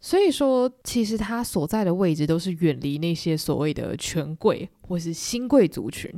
[0.03, 6.11] 所以说，其实他所在的位置都是远离那些所谓的权贵或是新贵族群，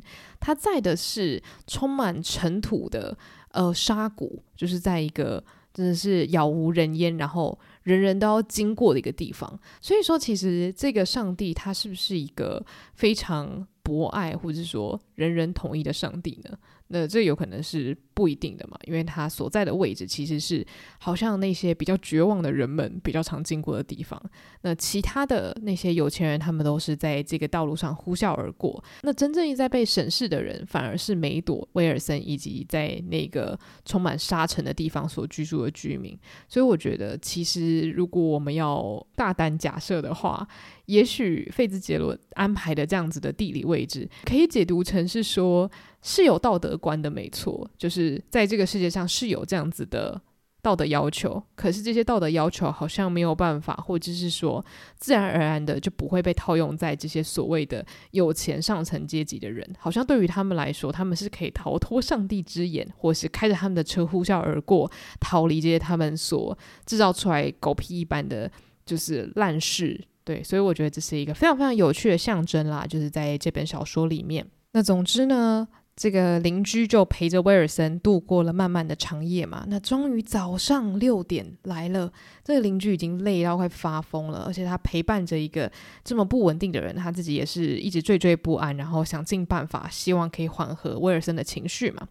[0.43, 3.17] 它在的是充满尘土的
[3.53, 9.57] 呃沙谷，就是在一个真的是杳无人烟，然后人人都要经过的一个地方。
[9.81, 12.61] 所以说，其实这个上帝他是不是一个
[12.95, 16.59] 非常博爱，或者说人人统一的上帝呢？
[16.89, 20.67] 那这有可能是不一定的嘛，因为他所在的位置其实是
[20.99, 24.21] 好像那些比较绝望的人们比较常经过的地方。
[24.63, 28.83] 那其他的那些有钱人，他们都是在这个道路上呼啸而过。
[29.03, 36.17] 那真正一在被审视的人，反而是梅朵、威尔森以及在那个充满沙尘的地方所居住的居民。
[36.49, 40.47] 所以我觉得，其实如果我们要大胆假设的话，
[40.87, 45.71] 也许费兹杰罗安排的这样子的地理位置，可以解读成是说。
[46.05, 50.21] 是有道德观的，没错，就是在这个世界上是有这样子的
[50.63, 51.43] 道德要求。
[51.55, 54.65] 可是这些道德要求好像没有办法，或者是说
[54.97, 59.69] 自然而然的就不会被套用在这些所谓的有钱上层阶级的人。
[59.79, 68.51] 好像对于他们来说，他们是可以逃脱上帝之眼，或是开着他们的车呼啸而过，逃离这些他们所制造出来狗屁一般的
[68.87, 70.01] 就是烂事。
[70.25, 74.47] 对，所以我觉得这是一个非常非常有趣的象征啦，就是在这本小说里面。
[74.73, 75.67] 那总之呢。
[75.95, 79.65] 这个邻居就陪着威尔森度过了漫漫的长夜嘛。
[79.69, 82.11] 那终于早上六点来了，
[82.43, 85.71] 这个邻居已经累到快发疯了，而且他陪伴着一个
[86.03, 92.09] 这么不稳定的人，他自己也是一直惴惴不安，然后想尽办法，希望可以缓和威尔森的情绪嘛。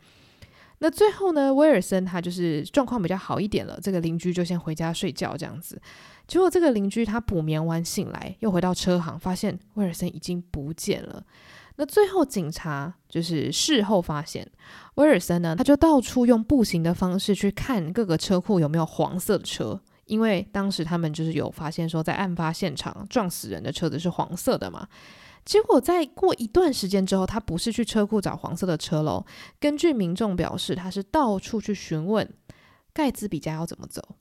[0.83, 5.79] 那最后呢，威尔森他就是状况比较好一点了，这个邻居就先回家睡觉这样子。
[6.27, 11.23] 结果这个邻居他补眠完醒来，又回到车行，发现威尔森已经不见了。
[11.77, 14.47] 那最后，警察就是事后发现，
[14.95, 24.87] 威尔森呢，他就到处用步行的方式去看各个车库有没有黄色的车，因为当时他们就是有发现说，在案发现场撞死人的车子是黄色的嘛。
[25.43, 29.25] 结果在过一段时间之后，他不是去车库找黄色的车喽，
[29.59, 32.31] 根据民众表示，他是到处去询问
[32.93, 34.17] 盖茨比家要怎么走。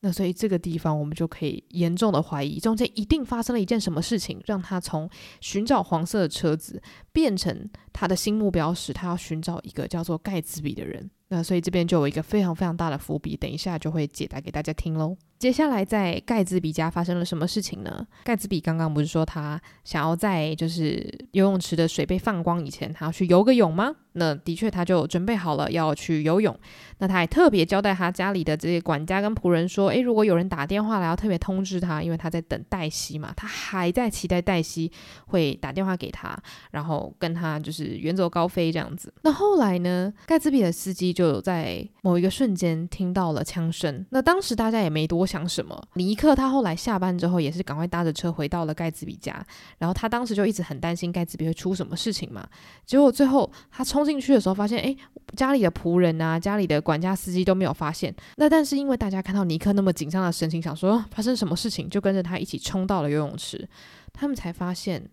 [0.00, 6.80] 那所以这个地方，我们就可以严重的怀疑，中间一定发生了一件什么事情，让他从寻找黄色的车子
[7.12, 11.10] 变成他的新目标时，他要寻找一个叫做盖茨比的人。
[11.30, 15.16] 那所以这边就有一个非常非常大的伏笔，等一下就会解答给大家听喽。
[15.38, 18.06] 接下来在盖茨比家发生了什么事情呢？
[18.24, 23.94] 盖茨比刚刚不是说他想要在就是游泳池的水被放光以前，他要去游个泳吗？
[24.14, 26.58] 那的确他就准备好了要去游泳。
[26.98, 34.90] 那他还特别交代他家里的这些管家跟仆人说：“诶，如果有人打电话来，要特别通知他，因为他在等黛西嘛，他还在期待黛西
[35.26, 36.36] 会打电话给他，
[36.72, 40.12] 然后跟他就是远走高飞这样子。”那后来呢？
[40.26, 44.04] 盖茨比的司机就在某一个瞬间听到了枪声。
[44.10, 45.78] 那当时大家也没多想什么。
[45.94, 49.44] 尼克他后来下班之后也是赶快搭着车回到了盖茨比家，
[49.76, 52.48] 然后他当时就一直很担心盖茨比会出什么事情嘛。
[52.86, 54.96] 结果最后他冲进去的时候，发现诶，
[55.36, 58.14] 家里的仆人啊，家里的管家、司机都没有发现。
[58.36, 63.68] 那但是因为大家看到尼克那么紧张的神情，想说发生什么事情，就跟着他一起冲到了游泳池。
[64.12, 65.10] 他们才发现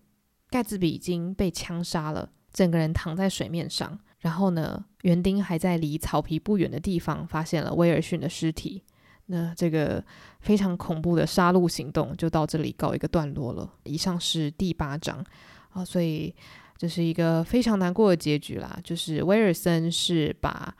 [0.48, 3.98] 盖茨比已经被枪杀了，整个人躺在水面上。
[4.20, 8.82] 然后呢，园丁还在离草皮不远的地方发现了威尔逊的尸体。
[9.26, 10.02] 那这个
[10.40, 13.70] 非常恐怖的杀戮行动就到这里告一个段落了。
[13.84, 15.24] 以上是第八章
[15.70, 16.34] 啊，所以
[16.76, 18.78] 这是一个非常难过的结局啦。
[18.84, 20.74] 就是威尔森是把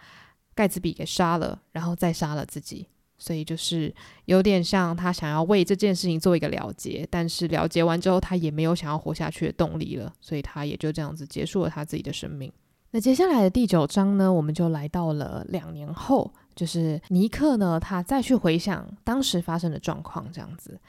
[0.55, 2.87] 盖茨比给杀了，然后再杀了自己，
[3.19, 3.95] 所以就是
[4.27, 12.53] 有点像他想要为这件事情做一个了结，但是了结完之后，他也没有想要活下去的动力了，所以他也就这样子结束了他自己的生命。
[12.93, 20.81] 那接下来的第九章呢，我们就来到了两年后，就是尼克呢，他再去回想当时发生的状况，这样子。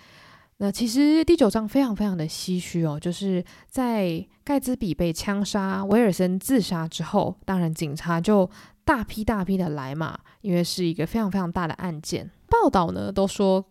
[0.59, 8.49] 那其实第九章非常非常的唏嘘哦，就是在盖茨比被枪杀，威尔森自杀之后，当然警察就
[8.83, 12.31] 大批大批的来嘛，因为是一个非常非常大的案件。
[12.49, 13.63] 报道呢都说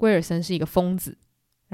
[0.00, 1.16] 威尔森是一个疯子。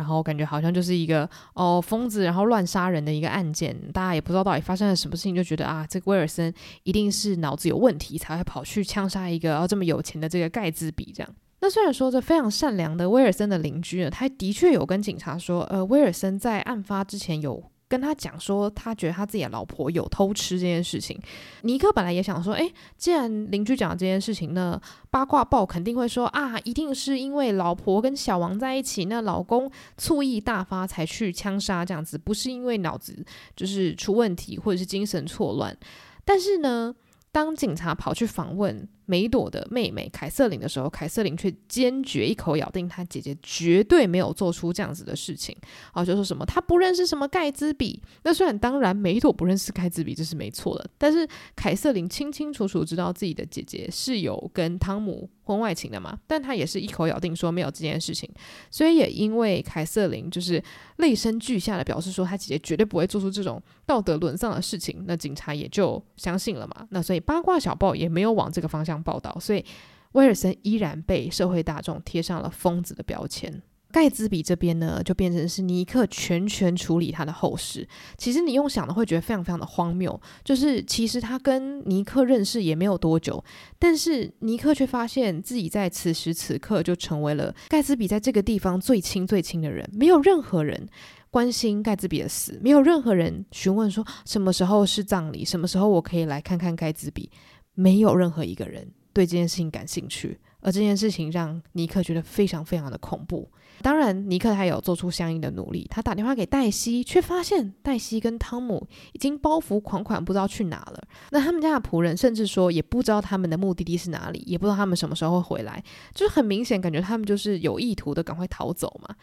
[0.00, 6.50] 然后感觉好像就是一个哦疯子，然后乱杀人的一个案件，大家也不知道到底发生了什么事情，就觉得啊，这个威尔森
[6.84, 11.30] 一定是脑子有问题，才会跑去枪杀一个哦这么有钱的这个盖茨比这样。
[11.60, 21.20] 那虽然说这非常善良的威尔森的邻居呢，他的确有跟警察说，呃，威尔森在案发之前有跟他讲说，他觉得他自己的老婆有偷吃这件事情。
[21.62, 33.26] 尼克本来也想说，诶，既然邻居讲这件事情，那八卦报肯定会说啊，一定是因为老婆跟小王在一起，那老公醋意大发才去枪杀这样子，不是因为脑子
[33.56, 35.76] 就是出问题或者是精神错乱。
[36.24, 36.94] 但是呢，
[37.32, 45.56] 当警察跑去访问梅朵的妹妹凯瑟琳的时候，凯瑟琳却坚决一口咬定她姐姐绝对没有做出这样子的事情。
[45.92, 48.00] 啊，就说什么她不认识什么盖茨比。
[48.22, 58.30] 那虽然当然梅朵不认识盖茨比，这是没错的，但是凯瑟琳清清楚楚知道自己的姐姐是有跟汤姆婚外情的嘛，但他也是一口咬定说没有这件事情。
[58.70, 60.62] 所以也因为凯瑟琳就是
[60.96, 66.86] 泪声俱下的表示说他姐姐绝对不会做出这种道德沦丧的事情，那警察也就相信了嘛。
[66.90, 69.64] 那所以八卦小报也没有往这个方向报道，所以
[70.12, 73.62] 威尔森依然被社会大众贴上了疯子的标签。
[73.92, 77.86] 盖茨比这边呢，就变成是尼克全权处理他的后事。
[78.16, 83.42] 其实你用想的会觉得非常非常的荒谬，就是其实他跟尼克认识也没有多久，
[83.78, 89.88] 但是尼克却发现自己在此时此刻就成为了盖茨比在这个地方最亲最亲的人。
[89.92, 90.88] 没有任何人
[91.30, 97.30] 关心盖茨比的死，没有任何人询问说什么时候是葬礼，什么时候我可以来看看盖茨比。
[97.74, 103.48] 没有任何一个人对这件事情感兴趣，而这件事情让尼克觉得非常非常的恐怖。
[103.82, 111.02] 当然，尼克他有做出相应的努力，他打电话给黛西，却发现黛西跟汤姆已经包袱款款，不知道去哪了。
[111.30, 115.82] 那他们家的仆人甚至说，也不知道他们的目的地是哪里，也不知道他们什么时候会回来，
[116.14, 119.14] 就是很明显感觉他们就是有意图的赶快逃走嘛。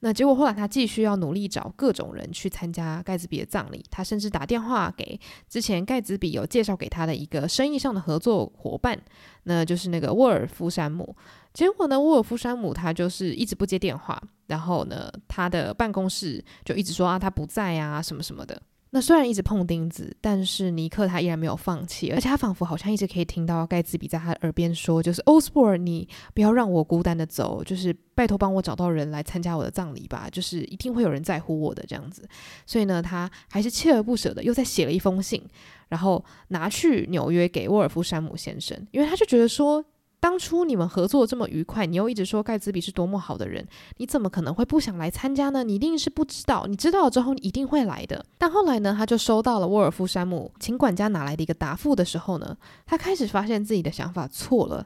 [0.00, 8.98] 那结果后来他继续要努力找各种人去参加盖茨比的葬礼，他甚至打电话给之前盖茨比有介绍给他的一个生意上的合作伙伴，
[9.44, 11.16] 那就是那个沃尔夫山姆。
[11.56, 18.60] 结果呢，沃尔夫山姆他就是一直不接电话，然后呢，他的办公室就一直说啊他不在啊什么什么的。
[18.90, 32.28] 那虽然一直碰钉子，但是尼克他依然没有放弃，而且他仿佛好像一直可以听到盖茨比在他耳边说：“就是欧斯珀尔，你不要让我孤单的走，就是拜托帮我找到人来参加我的葬礼吧，就是一定会有人在乎我的这样子。”
[32.66, 35.42] 所以呢，他还是锲而不舍的又再写了一封信，
[35.88, 39.82] 然后拿去纽约给沃尔夫山姆先生，因为他就觉得说。
[40.18, 43.64] 当初你们合作这么愉快，你又一直说盖茨比是多么好的人，
[43.98, 45.62] 你怎么可能会不想来参加呢？
[45.62, 48.24] 你一定是不知道，你知道了之后你一定会来的。
[48.36, 54.84] 但后来呢，他就收到了沃尔夫山姆请管家拿来的一个答复的时候呢，他开始发现自己的想法错了，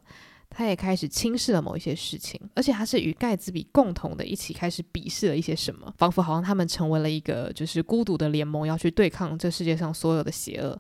[0.51, 10.79] 他也开始轻视了某一些事情，而且他是与盖茨比共同的一起开始鄙视了一些什么，仿佛好像他们成为了一个就是孤独的联盟，要去对抗这世界上所有的邪恶。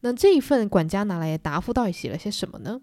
[0.00, 2.78] 那这一份管家拿来的答复到底写了些什么呢？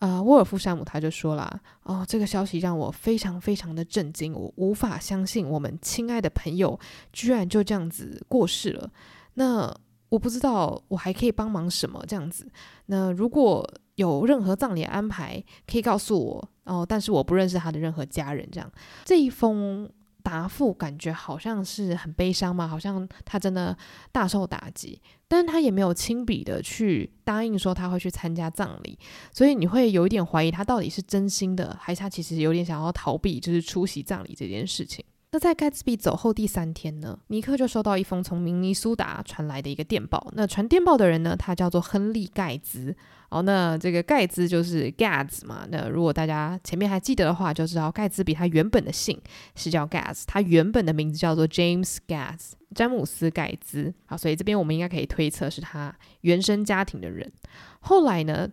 [0.00, 6.78] 啊、沃尔夫山姆他就说了：“哦，这个消息让我非常非常的震惊，我无法相信我们亲爱的朋友
[7.12, 8.90] 居然就这样子过世了。
[9.34, 9.72] 那
[10.08, 12.50] 我不知道我还可以帮忙什么这样子。
[12.86, 13.64] 那如果
[13.96, 16.84] 有任何葬礼安排，可以告诉我哦。
[16.88, 18.72] 但是我不认识他的任何家人，这样
[19.04, 19.88] 这一封。”
[20.30, 23.76] 答复感觉好像是很悲伤嘛，好像他真的
[24.12, 28.96] 大受打击，但是他也没有亲笔的去答应说他会去参加葬礼，
[29.32, 35.04] 所以你会有一点怀疑他到底是真心的，还是他其实有点想要逃避，就是出席葬礼这件事情。
[35.32, 40.32] 那在盖茨比走后第三天呢，尼克就收到一封从明尼苏达传来的一个电报。
[40.36, 42.96] 那传电报的人呢，他叫做亨利盖兹。
[43.30, 45.66] 哦，那这个盖兹就是 Gaz 嘛。
[45.70, 49.20] 那如果大家前面还记得的话，就知道盖茨比他原本的姓
[49.54, 53.94] 是叫 Gaz，他原本的名字叫做 James Gaz，詹姆斯盖兹。
[54.06, 57.32] 好，所以这边我们应该可以推测是他原生家庭的人。
[57.80, 58.48] 后来呢，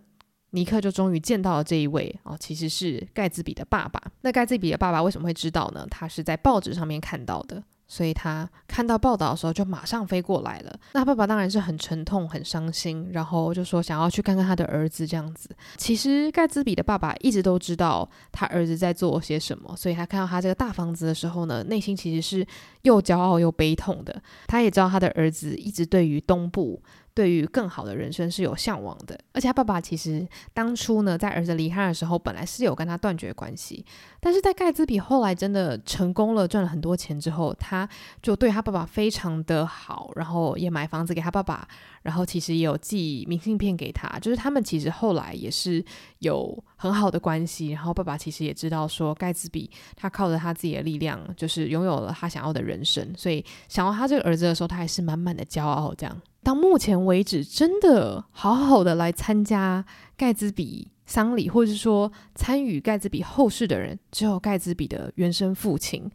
[0.50, 4.00] 尼克就终于见到了这一位哦，其实是盖兹比的爸爸。
[4.20, 5.86] 那盖兹比的爸爸为什么会知道呢？
[5.90, 7.62] 他是在报纸上面看到的。
[7.88, 10.78] 所以他看到报道的时候，就马上飞过来了。
[10.92, 15.48] 那爸爸当然是很沉痛、很伤心，然后就说想要去看看他的儿子这样子。
[15.76, 22.46] 其实盖茨比的爸爸一直都知道他儿子在做些什么，所以他看到他这个大房子的时候呢，内心其实是
[22.82, 24.22] 又骄傲又悲痛的。
[24.46, 26.82] 他也知道他的儿子一直对于东部。
[27.14, 30.24] 对于更好的人生是有向往的，而且他爸爸其实
[30.54, 33.84] 当初呢，在儿子离开的时候，本来是有跟他断绝关系，
[34.20, 37.88] 但是在盖茨比后来真的成功了，赚了很多钱之后，他
[38.20, 41.66] 就对他爸爸非常的好，然后也买房子给他爸爸，
[42.02, 45.84] 然后其实也有寄明信片给他，就是他们其实后来也是
[46.18, 56.20] 有很好的关系，然后爸爸其实也知道说盖茨比他靠着他自己的力量，就是拥有了他想要的人生，所以想要他这个儿子的时候，他还是满满的骄傲这样。
[56.42, 59.84] 到目前为止，真的好好的来参加
[60.16, 66.08] 盖茨比丧礼，或者是说参与盖茨比后事的人，只有盖茨比的原生父亲。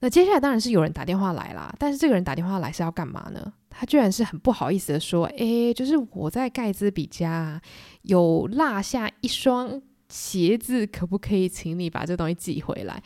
[0.00, 3.50] 那接下来当然是有人打电话来啦，但是这个人打电话来是要干嘛呢？
[3.70, 7.60] 他居然是很不好意思的说：“诶，就是我在盖茨比家
[8.02, 9.80] 有落下一双
[10.10, 13.02] 鞋子，可不可以请你把这东西寄回来？”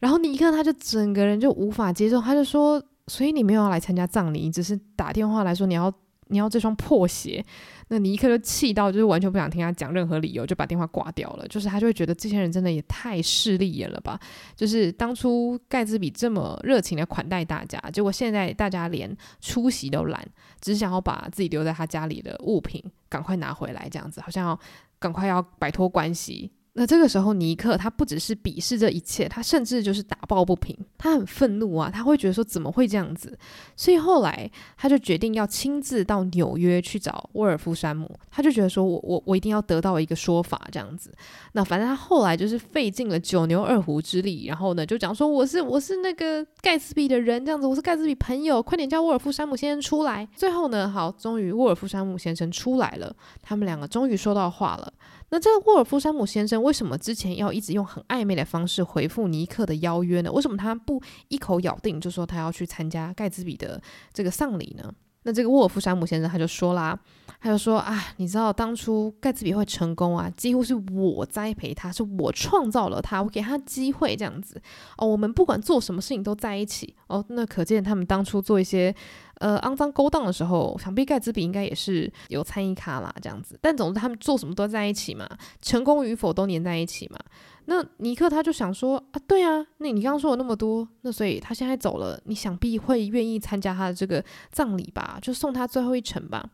[0.00, 5.90] 然后尼克他就整个人就无法接受，他就说：“所以你没有要来参加葬礼，你只是打电话来说你要。”
[6.28, 7.44] 你要这双破鞋，
[7.88, 11.46] 那你一刻就气到，就是完全不想听他讲任何理由，就把电话挂掉了。
[11.48, 14.18] 就是他就会觉得这些人真的也太势利眼了吧？
[14.56, 20.26] 就是当初盖茨比这么热情的款待大家，结果现在大家连出席都懒，
[20.60, 24.60] 只想要把自己留在他家里的物品赶快拿回来，这样子好像要
[24.98, 26.50] 赶快要摆脱关系。
[26.76, 33.38] 那这个时候，尼克他不只是鄙视这一切，他甚至就是打抱不平，他很愤怒啊，他会觉得说怎么会这样子？
[33.76, 41.12] 所以后来他就决定要亲自到纽约去找沃尔夫山姆，他就觉得说我我我一定要得到一个说法这样子。
[41.52, 50.28] 那反正他后来就是费尽了九牛二虎之力，然后呢就讲说我是我是那个盖茨比的人这样子，我是盖茨比朋友，快点叫沃尔夫山姆先生出来。
[50.34, 54.92] 最后呢，好，终于沃尔夫山姆先生出来了，他们两个终于说到话了。
[55.34, 60.30] 那这个沃尔夫山姆先生为什么之前要一直用很暧昧的方式回复尼克的邀约呢？
[60.30, 63.82] 为什么他不一口咬定就说他要去参加盖茨比的
[64.12, 64.88] 这个丧礼呢？
[65.24, 66.96] 那这个沃尔夫山姆先生他就说啦，
[67.40, 74.62] 他就说啊，你知道当初盖茨比会成功啊，几乎是我栽培他，是我创造了他，我给他机会这样子
[74.98, 75.08] 哦。
[75.08, 78.94] 我们不管做什么事情都在一起哦，那可见他们当初做一些。
[79.40, 83.58] 呃，肮脏勾当的时候，想必盖茨比应该也是有参与卡啦，这样子。
[83.60, 85.28] 但总之，他们做什么都在一起嘛，
[85.60, 87.18] 成功与否都粘在一起嘛。
[87.66, 94.22] 那尼克他就想说啊，对啊，那你刚刚说了那么多，那所以他现在走了，你想必会愿意参加他的这个
[94.52, 95.18] 葬礼吧？
[95.20, 96.48] 就送他最后一程吧。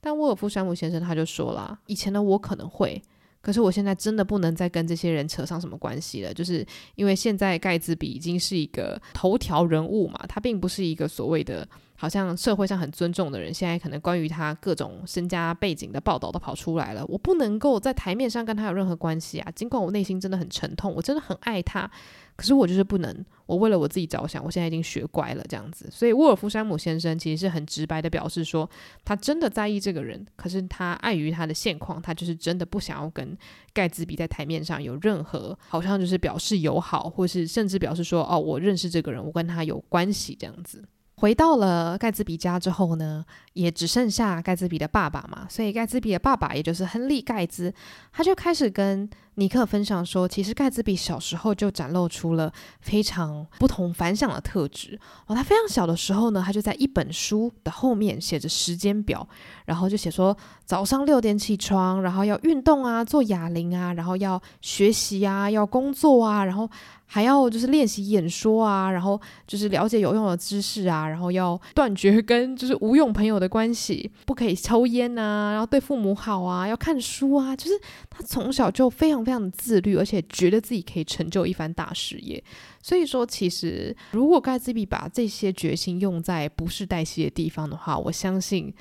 [0.00, 3.02] 但沃尔夫山姆先生他就说了，以前的我可能会。
[3.42, 6.66] 可是我现在真的不能再跟这些人扯上什么关系了，就是
[6.96, 13.52] 因为现在盖茨比已经是一个头条人物嘛，他并不是一个所谓的好像社会上很尊重的人。
[13.52, 19.50] 现在可能关于他各种身家背景的报道都跑出来了，我不能够在台面上跟他有任何关系啊。
[19.54, 21.90] 尽管我内心真的很沉痛，我真的很爱他。
[22.36, 25.88] 可是我就是不能，我为了我自己着想，我现在已经学乖了这样子。
[25.90, 28.68] 所以沃尔夫山姆先生其实是很直白的表示说，
[29.06, 33.34] 他真的在意这个人，可是他碍于他的现况，他就是真的不想要跟
[33.72, 40.84] 盖茨比在台面上有任何，好像就是表示友好，或是甚至表示说，哦，我认识这个人，我跟他有关系这样子。
[41.18, 47.72] 回到了盖兹比家之后呢，也只剩下盖兹比的爸爸嘛，所以盖兹比的爸爸也就是亨利盖兹，
[48.12, 55.34] 他就开始跟尼克分享说，其实盖兹比小时候就展露出了非常不同凡响的特质哦。
[55.34, 59.26] 他非常小的时候呢，他就在一本书的后面写着时间表，
[59.64, 60.36] 然后就写说
[60.66, 66.68] 早上六点起床，然后要运动啊，做哑铃啊，然后要学习啊，要工作啊，然后。
[67.08, 77.80] 还要就是练习演说啊，然后就是了解有用的知识啊，然后要断绝跟就是无用朋友的关系，不可以抽烟啊，然后对父母好啊，要看书啊，就是
[78.10, 82.42] 他从小就非常非常的自律，而且觉得自己可以成就一番大事业。
[82.82, 88.74] 所以说，其实如果盖茨比把这些决心用在不是黛西的地方的话，我相信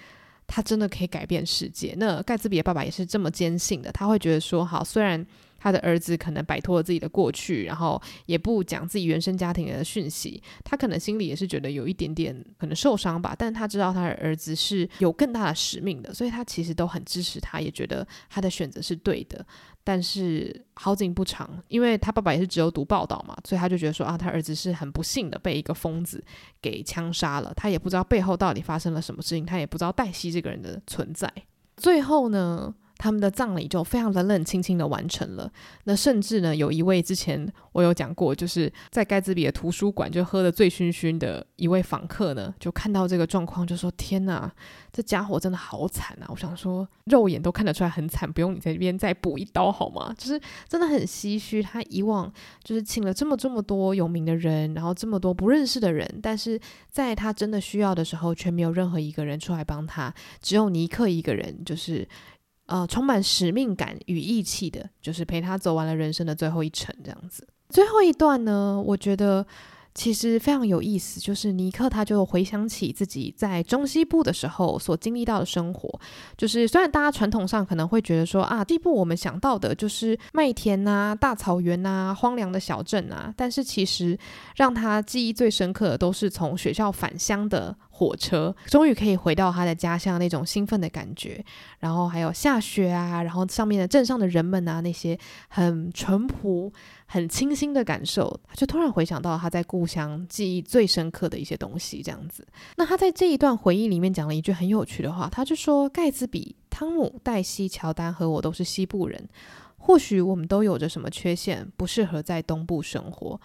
[0.48, 1.94] 他真的可以改变世界。
[1.98, 5.26] 那盖茨比的爸爸也是这么坚信的，他会觉得说，好，虽然。
[5.66, 13.36] 他的儿子可能摆脱了自己的过去，然后也不讲自己原生家庭的讯息，他可能心里也是觉得有一点点可能受伤吧。
[13.36, 19.44] 但他知道他的儿子是有更大的使命的，所以他其实都很支持他，也觉得他的选择是对的。
[19.84, 26.24] 但是好景不长，因为他爸爸也是只有读报道嘛，所以他就觉得说啊，他儿子是很不幸的被一个疯子
[26.62, 27.52] 给枪杀了。
[27.56, 31.32] 他也不知道背后到底发生了什么事情，他也不知道黛西这个人的存在。
[31.76, 32.74] 最后呢，
[33.06, 35.48] 他们的葬礼就非常冷冷清清的完成了。
[35.84, 44.52] 那甚至呢，有一位之前我有讲过，就是在盖茨比的图书馆就喝得醉醺醺的一位访客呢，就看到这个状况，就说：“天哪，
[44.92, 50.12] 这家伙真的好惨啊！”我想说，肉眼都看得出来很惨，不用你在这边再补一刀好吗？
[50.18, 52.34] 就是真的很唏嘘，他以往
[52.64, 62.08] 就是请了这么这么多有名的人，然后这么多不认识的人，但是在他真的需要的时候，却没有任何一个人出来帮他，只有尼克一个人，就是。
[62.66, 67.48] 呃，充满使命感与义气的，就是陪他走完了人生的最后一程，这样子。
[67.70, 69.46] 最后一段呢，我觉得。
[69.98, 75.90] 其实非常有意思，就是尼克他就回想起自己在中西部的时候所经历到的生活。
[76.38, 84.20] 就是虽然大家传统上可能会觉得说啊，西部我们想到的就是麦田呐、啊、大草原呐、啊、荒凉的小镇啊，但是其实
[84.58, 91.44] 让他记忆最深刻的都是从学校返乡的火车，终于可以回到他的家乡那种兴奋的感觉。
[91.80, 95.18] 然后还有下雪啊，然后上面的镇上的人们啊，那些
[95.48, 96.74] 很淳朴。
[97.08, 102.46] 很清新的感受，他就突然回想到他在故乡记忆最深刻的一些东西，这样子。
[102.78, 109.30] 那他在这一段回忆里面讲了一句很有趣的话，他就说：“盖茨比、汤姆、黛西、乔丹和我都是西部人，
[109.78, 113.40] 或许我们都有着什么缺陷，不适合在东部生活。”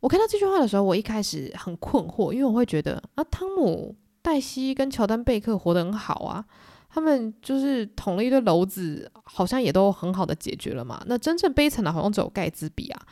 [0.00, 6.44] 我看到这句话的时候，我一开始很困惑，因为我会觉得啊，汤姆、黛西跟乔丹贝克活得很好啊。
[6.88, 11.02] 他们就是捅了一堆篓子，好像也都很好的解决了嘛。
[11.06, 13.02] 那真正悲惨的，好像只有盖茨比啊。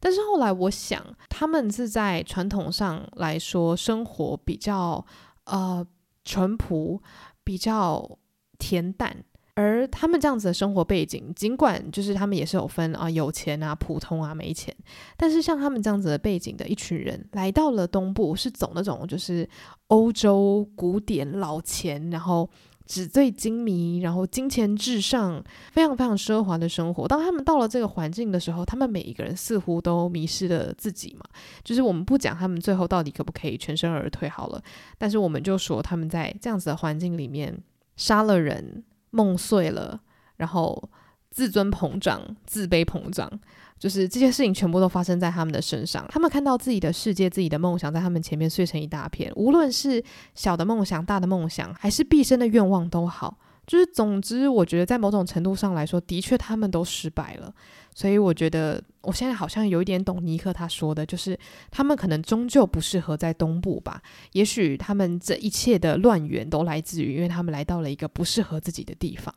[0.00, 5.04] 但是后来我想，他们是在传统上来说，生活比较
[5.44, 5.86] 呃
[6.24, 7.00] 淳朴，
[7.44, 8.18] 比较
[8.58, 9.24] 恬淡。
[9.54, 14.74] 而他们这样子的生活背景，尽管就是他们也是有分啊有钱啊、普通啊、没钱，
[15.16, 19.48] 但是像他们这样子的背景的一群人，来到了东部，是走那种就是
[19.88, 22.48] 欧洲古典老钱，然后。
[22.86, 25.40] 纸醉金迷，然后金钱至上，
[25.70, 27.06] 非常非常奢华的生活。
[27.06, 31.24] 当他们到了这个环境的时候，他们每一个人似乎都迷失了自己嘛。
[31.62, 34.60] 就是我们不讲他们最后到底可不可以全身而退好了，
[34.98, 37.56] 但是我们就说他们在这样子的环境里面
[37.94, 40.00] 杀了人，梦碎了，
[40.36, 40.90] 然后
[41.30, 43.30] 自尊膨胀，自卑膨胀。
[43.78, 50.04] 就是这些事情全部都发生在他们的身上，他们看到自己的世界、自己的梦想在他们前面碎成一大片，无论是
[50.34, 57.54] 小的梦想、大的梦想，还是毕生的愿望都好，就是总之，我觉得在某种程度上来说，的确他们都失败了。
[58.00, 61.38] 所以我觉得我现在好像有一点懂尼克他说的，就是
[61.70, 64.02] 他们可能终究不适合在东部吧。
[64.32, 69.34] 也许他们这一切的乱源都来自于，因为他们来到了一个不适合自己的地方。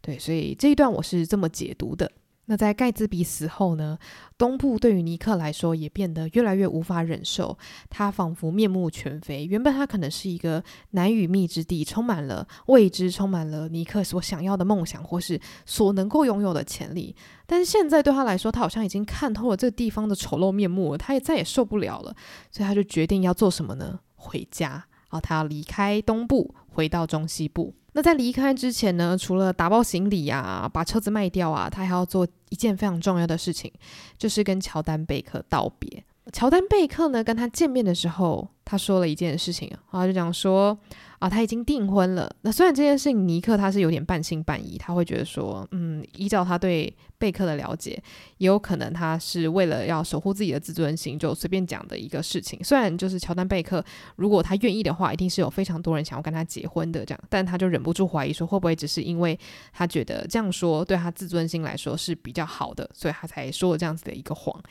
[0.00, 2.08] 对，所以这一段我是这么解读的。
[2.46, 3.98] 那在盖茨比死后呢，
[4.36, 7.56] 东部对于尼克来说也变得越来越无法忍受，
[7.88, 9.44] 他仿佛面目全非。
[9.46, 17.16] 原本他可能是一个难与觅之地，充满了未知，充满了尼克所想要的梦想或是所能够拥有的潜力。
[17.46, 22.14] 但是现在对他来说，他好像已经看透了这个地方的丑陋面目了，他也再也受不了了，
[22.50, 24.00] 所以他就决定要做什么呢？
[24.16, 24.84] 回家。
[25.08, 27.74] 好，他要离开东部，回到中西部。
[27.96, 33.72] 那在离开之前呢，除了打包行李啊，把车子卖掉啊，他还要做一件非常重要的事情，
[34.18, 36.04] 就是跟乔丹贝克道别。
[36.32, 40.78] 乔丹贝克呢，跟他见面的时候，他说了一件事情啊，就讲说。
[41.20, 42.30] 啊，他已经订婚了。
[42.42, 47.92] 那虽然这件事情尼克他是有点半信半疑，他会觉得说，嗯，依照他对贝克的了解，
[48.36, 52.62] 也有可能他是为了要守护自己的自尊心，就随便讲的一个事情。
[52.62, 53.82] 虽然就是乔丹贝克，
[54.16, 59.38] 如果他愿意的话，一定是有非常多人想要跟他结婚的这样，但他就忍不住怀疑说，会不会只是因为
[59.72, 64.62] 他觉得这样说对他自尊心来说是比较好的，所以他才说了这样子的一个谎。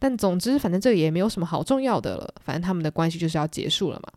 [0.00, 4.12] 但总之，反正这也没有什么好重要的了，反正他们的关系就是要结束了嘛。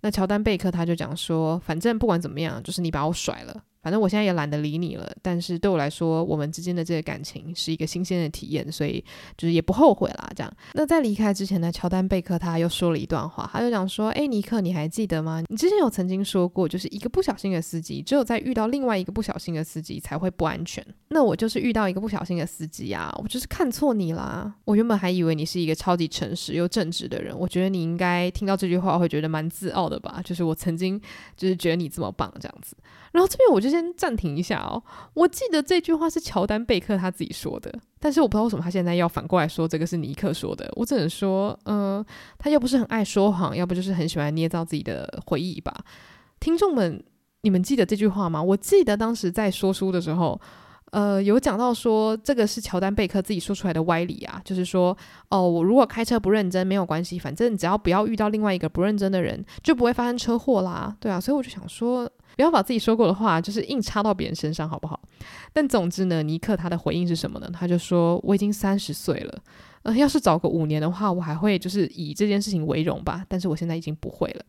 [0.00, 3.62] 那乔丹贝克他就讲说，反正不管怎么样，就是你把我甩了。
[3.84, 9.04] 反正我现在也懒得理你了，但是对我来说，我们之间的这个感情是一个新鲜的体验，所以
[9.36, 10.30] 就是也不后悔啦。
[10.34, 15.42] 这样，那在离开之前呢，乔丹贝克他又说了一段话，他就讲说：“诶，尼克，你还记得吗？
[15.50, 20.82] 你之前有曾经说过，就是一个不小心的司机，只有在遇到另外一个不小心的司机才会不安全。
[21.08, 24.54] 那我就是遇到一个不小心的司机啊，我就是看错你啦。
[24.64, 30.22] 我原本还以为你是一个超级诚实又正直的人，我觉得你应该听到这句话会觉得蛮自傲的吧？
[30.24, 30.98] 就是我曾经
[31.36, 32.74] 就是觉得你这么棒这样子。”
[33.14, 34.82] 然后这边我就先暂停一下哦。
[35.14, 40.68] 我记得这句话是乔丹贝克他自己说的，但是我不知道为什么他现在要反过来说这个是尼克说的。
[40.74, 42.06] 我只能说，嗯、呃，
[42.38, 45.72] 他要不是很爱说谎，要不就是很喜欢捏造自己的回忆吧。
[46.40, 47.00] 听众们，
[47.42, 48.42] 你们记得这句话吗？
[48.42, 50.40] 我记得当时在说书的时候，
[50.90, 54.96] 呃，有讲到说这个是乔丹贝克自己说出来的歪理啊，就是说，
[55.28, 60.96] 哦，我如果开车不认真没有关系，反正只要不要遇到另外一个不认真的人，就不会发生车祸啦。
[60.98, 62.10] 对啊，所以我就想说。
[62.36, 65.00] 不要把自己说过的话，就是硬插到别人身上，好不好？
[65.52, 67.48] 但总之呢，尼克他的回应是什么呢？
[67.52, 69.42] 他就说：“我已经三十岁了，
[69.82, 73.24] 呃，要是早个五年的话，我还会就是以这件事情为荣吧。
[73.28, 74.44] 但是我现在已经不会了。”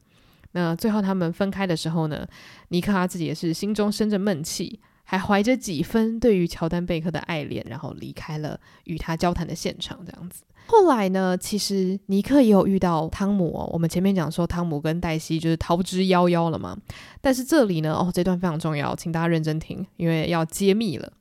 [0.53, 2.25] 那最后他们分开的时候呢，
[2.69, 10.43] 尼克他自己也是心中生着闷气，还怀着几分对于乔丹贝克的爱恋，然后离开了与他交谈的现场，这样子。
[10.67, 13.69] 后来呢，其实尼克也有遇到汤姆哦。
[13.71, 16.75] 我们前面讲说汤姆跟黛西就是逃之夭夭了嘛。
[17.21, 21.11] 但是这里呢，哦，这段非常重要，请大家认真听，因为要揭秘了。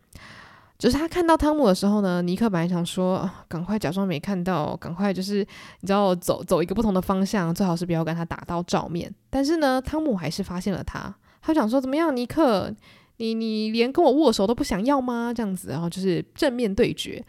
[0.77, 5.39] 就是他看到汤姆的时候呢，尼克本来想说，赶快假装没看到，赶快就是
[5.81, 9.11] 你知道走走一个不同的方向，最好是不要跟他打到照面。
[9.31, 12.75] 但是呢，汤姆还是发现了他，他想说怎么样，尼克，
[13.19, 15.33] 你你连跟我握手都不想要吗？
[15.35, 17.25] 这样子，然后就是正面对决。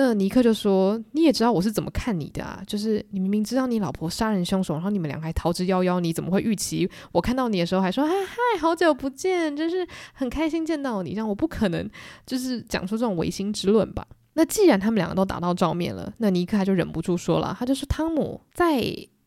[0.00, 11.14] 那尼克就说：“你也知道我是怎么看你的啊，就是你明明知道你老婆杀人凶手，然后你们俩还逃之夭夭，你怎么会预期我看到你的时候还说嗨嗨，好久不见，真是很开心见到你？
[11.14, 11.90] 这样我不可能
[12.24, 18.80] 就是讲出这种违心之论吧？”那既然他们两个都打到照面了，那尼克他就忍不住说了，他就说：“汤姆，在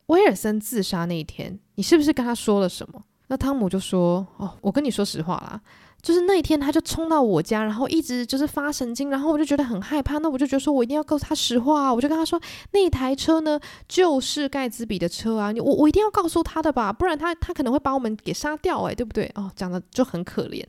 [0.06, 5.60] 威尔森自杀那一天，你是不是跟他说了什么？”那汤姆就说：“哦，我跟你说实话啦。”
[6.02, 10.18] 就是那一天，他就冲到我家，然后一直就是发神经，然后我就觉得很害怕。
[10.18, 11.94] 那我就觉得说，我一定要告诉他实话啊！
[11.94, 12.40] 我就跟他说，
[12.72, 15.52] 那台车呢，就是盖茨比的车啊！
[15.58, 19.30] 我我一定要告诉他的吧，不然他他可能会把我们给杀掉诶、对不对？
[19.36, 20.64] 哦，讲的就很可怜。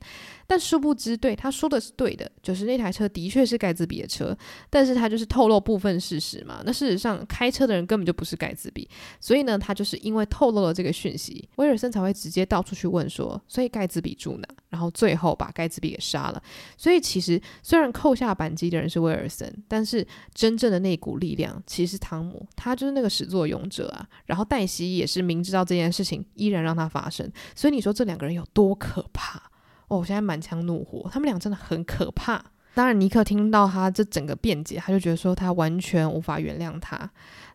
[0.45, 4.37] 但殊不知，对，他说的是对的，就是那台车的确是盖茨比的车，
[4.69, 6.61] 但是他就是透露部分事实嘛。
[6.65, 8.87] 那事实上，开车的人根本就不是盖茨比，
[9.19, 14.47] 所以呢，他就是因为透露了这个讯息，威尔森才会直接到处去问说，所以盖茨比住哪？
[14.69, 16.41] 然后最后把盖茨比给杀了。
[16.77, 24.07] 所以其实虽然扣下扳机的人是威尔森，但是真正的那股力量其实是汤姆，他就是那个始作俑者啊。
[24.25, 27.31] 然后黛西也是明知道这件事情，依然让他发生。
[27.55, 29.52] 所以你说这两个人有多可怕？
[29.87, 32.43] 哦，我现在满腔怒火，他们俩真的很可怕。
[32.75, 37.11] 当然，尼克听到他这整个辩解，他就觉得说他完全无法原谅他。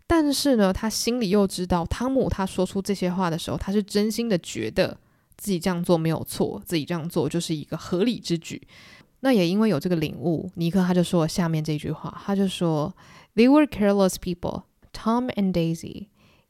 [0.06, 4.96] 但是呢，他心里又知道，汤姆他说出这些话的时候，他是真心的觉得
[5.36, 8.62] 自己这样做没有错，自己这样做就是一个合理之举。
[9.20, 12.94] 那也因为有这个领悟，尼克他就说了下面这句话，他就说
[13.34, 14.62] ：“They were careless people,
[14.92, 16.06] Tom and Daisy.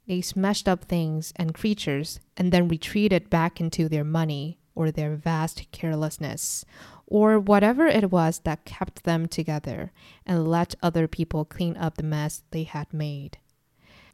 [0.06, 5.15] They smashed up things and creatures, and then retreated back into their money.” or their
[5.15, 6.65] vast carelessness,
[7.07, 9.91] or whatever it was that kept them together
[10.25, 13.37] and let other people clean up the mess they had made.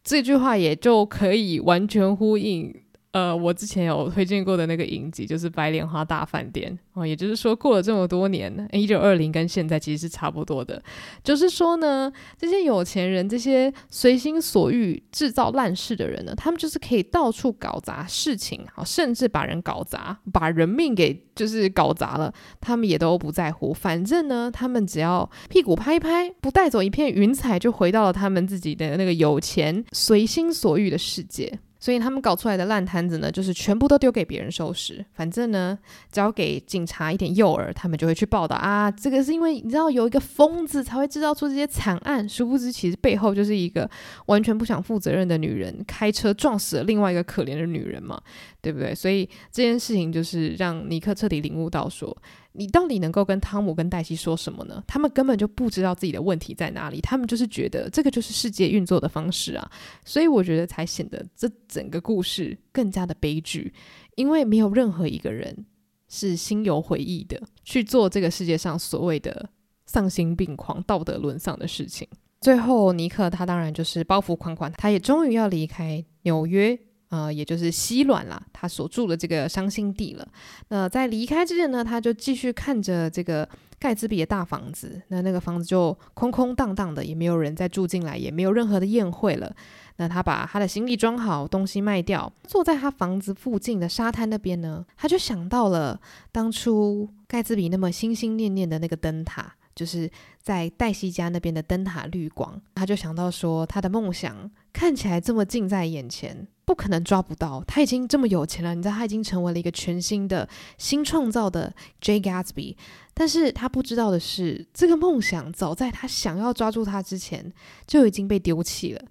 [0.04, 2.83] 这句话也就可以完全呼应。
[3.15, 10.83] 呃，我之前有推荐过的那个影集就是《白莲花大饭店》哦，也就是说过了这么多年，一九二零跟现在其实是差不多的。
[11.23, 23.73] 就是说呢，这些有钱人、这些随心所欲制造烂事的人呢，他们就是可以到处搞砸事情，好，甚至把人搞砸，把人命给就是搞砸了，他们也都不在乎。
[23.73, 31.61] 反正呢，他们只要屁股拍一拍，不带走一片云彩，就回到了他们自己的那个有钱、随心所欲的世界。
[31.85, 35.05] 所以他们搞出来的烂摊子呢，就是全部都丢给别人收拾。
[35.13, 35.79] 反正呢，
[36.11, 38.91] 只要给警察一点诱饵，他们就会去报道啊。
[38.91, 43.87] 这个是因为你知道有一个疯子才会制造出这些惨案，殊不知其实背后就是一个
[44.29, 48.19] 完全不想负责任的女人开车撞死了另外一个可怜的女人嘛，
[48.63, 48.95] 对不对？
[48.95, 52.17] 所以这件事情就是让尼克彻底领悟到说。
[52.57, 54.83] 你到底能够跟汤姆跟黛西说什么呢？
[54.87, 59.71] 他们根本就不知道自己的问题在哪里，他们就是觉得这个就是世界运作的方式啊，
[60.05, 63.75] 所以我觉得才显得这整个故事更加的悲剧，
[64.15, 65.67] 因为没有任何一个人
[66.09, 69.51] 是心有回忆的去做这个世界上所谓的
[69.87, 72.07] 丧心病狂、道德沦丧的事情。
[72.41, 76.79] 最后，尼克他当然就是包袱款款，他也终于要离开纽约。
[77.15, 80.27] 呃，也就是西卵啦，他所住的这个伤心地了。
[80.71, 83.49] 那在离开之前呢，他就继续看着这个
[83.79, 85.01] 盖茨比的大房子。
[85.09, 89.55] 那那个房子就空空荡荡的，也没有人再住进来，也没有任何的宴会了。
[89.99, 96.01] 那他把他的行李装好，东西卖掉，坐在他房子附近的沙滩那边呢，他就想到了
[96.33, 99.55] 当初盖茨比那么心心念念的那个灯塔。
[99.75, 100.11] 就是
[100.41, 107.63] 在黛西家那边的灯塔绿光，他就想到说，他的梦想看起来这么近在眼前，不可能抓不到。
[107.67, 110.49] 他已经这么有钱了，你知道，他已经成为了一个全新的、
[110.79, 112.77] 新创造的 Jay Gatsby。
[113.13, 117.53] 但是他不知道的是，这个梦想早在他想要抓住它之前，
[117.87, 119.03] 就已经被丢弃了。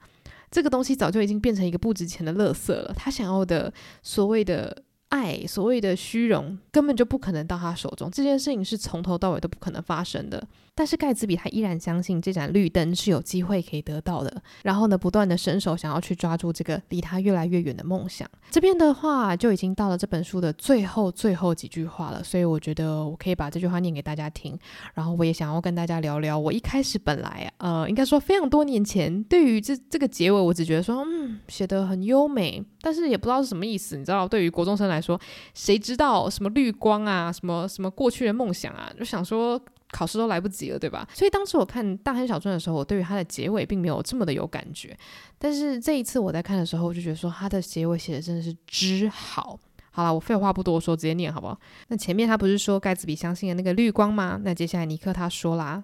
[0.49, 2.93] 这个东西早就已经变成一个不值钱的垃圾了。
[2.95, 4.84] 他想要的所谓的。
[5.14, 10.43] 爱，所谓的虚荣根本就不可能到他手中，这件事情是从头到尾都不可能发生的。
[10.76, 18.28] 但是盖茨比他依然相信这盏绿灯是有机会可以得到的，然后呢，不断的伸手想要去抓住这个离他越来越远的梦想。
[18.49, 24.57] 这边的话就已经到了这本书的最后最后几句话了，所以我觉得我可以把这句话念给大家听。
[24.95, 33.95] 然后我也想要跟大家聊聊，我一开始本来呃，应该说非常多年前，对于这这个结尾，我只觉得说，嗯，写得很优美，但是也不知道是什么意思。
[33.95, 35.19] 你知道，对于国中生来说，
[35.53, 39.61] 谁知道什么绿光啊，什么什么过去的梦想啊，就想说。
[39.94, 41.08] 考试都来不及了，对吧？
[41.14, 44.98] 所以当时我看《大亨小传》的时候，我对于它的结尾并没有这么的有感觉。
[45.38, 49.60] 但是这一次我在看的时候，我就觉得说它的结尾写的真的是之好。
[49.91, 51.60] 好了，我废话不多说，直接念好不好？
[51.89, 54.41] 那前面他不是说盖茨比相信的那个绿光吗？
[54.44, 55.84] 那接下来尼克他说啦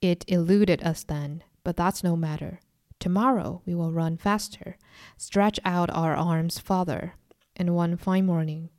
[0.00, 2.60] ：“It eluded us then, but that's no matter.
[2.98, 4.76] Tomorrow we will run faster,
[5.18, 7.10] stretch out our arms farther,
[7.56, 8.70] and one fine morning,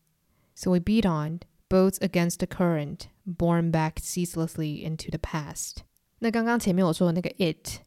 [0.55, 5.77] so we beat on, boats against the current.” Borne back ceaselessly into the past。
[6.19, 7.81] 那刚刚前面我说的那个 it，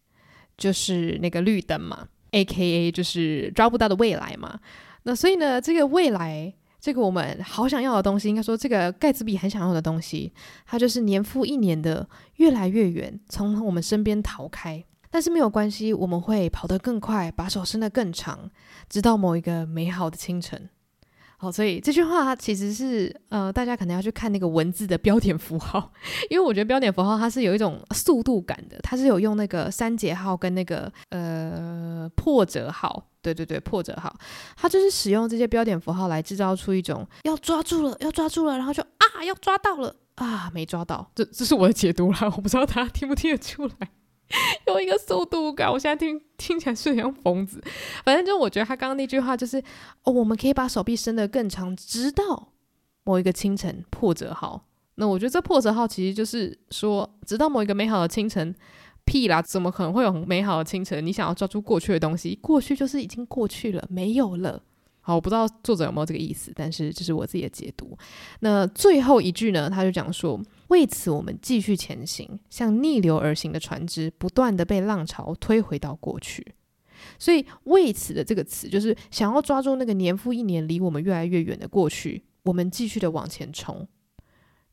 [0.56, 4.60] 就是那个绿灯嘛，A K A 就是抓不到的未来嘛。
[5.02, 10.32] 那所以呢，这个未来这个我们好想要的东西，应该说这个盖茨比很想要的东西，
[10.66, 14.84] 它就是年复一年的越来越远，从我们身边逃开。
[15.10, 18.50] 但是没有关系，我们会跑得更快，把手伸得更长，
[18.88, 20.68] 直到某一个美好的清晨。
[21.44, 25.92] 好，所以这句话其实是呃，大家可能要去看那个文字的标点符号，
[26.30, 34.14] 因为我觉得标点符号它是有一种速度感的，它是有用那个三节号跟那个呃破折号，对对对，破折号，
[34.56, 43.90] 它就是使用这些标点符号来制造出一种要抓住了，要抓住了，然后就啊要抓到了啊没抓到，这这是我的解读啦，我不知道大家听不听得出来。
[44.66, 47.62] 有一个速度感，我现在听 听起来是像疯子。
[48.04, 49.62] 反正就我觉得他刚刚那句话就是
[50.02, 52.52] 哦，我们可以把手臂伸得更长，直到
[53.04, 54.66] 某一个清晨破折号。
[54.96, 58.54] 那我觉得这破折号其实就是说，直到某一个美好的清晨。
[59.06, 61.04] 屁啦，怎么可能会有美好的清晨？
[61.04, 64.62] 你想要抓住过去的东西，过去就是已经过去了，没有了。
[65.02, 67.98] 好，我不知道作者有没有这个意思，但是这是我自己的解读。
[68.40, 70.40] 那最后一句呢，他就讲说。
[70.74, 76.44] 为此，我们继续前行，像逆流而行的船只，不断地被浪潮推回到过去。
[77.16, 83.86] 所以，“为此”的这个词，就是想要抓住那个年复一年离我们越来越远的过去，我们继续的往前冲，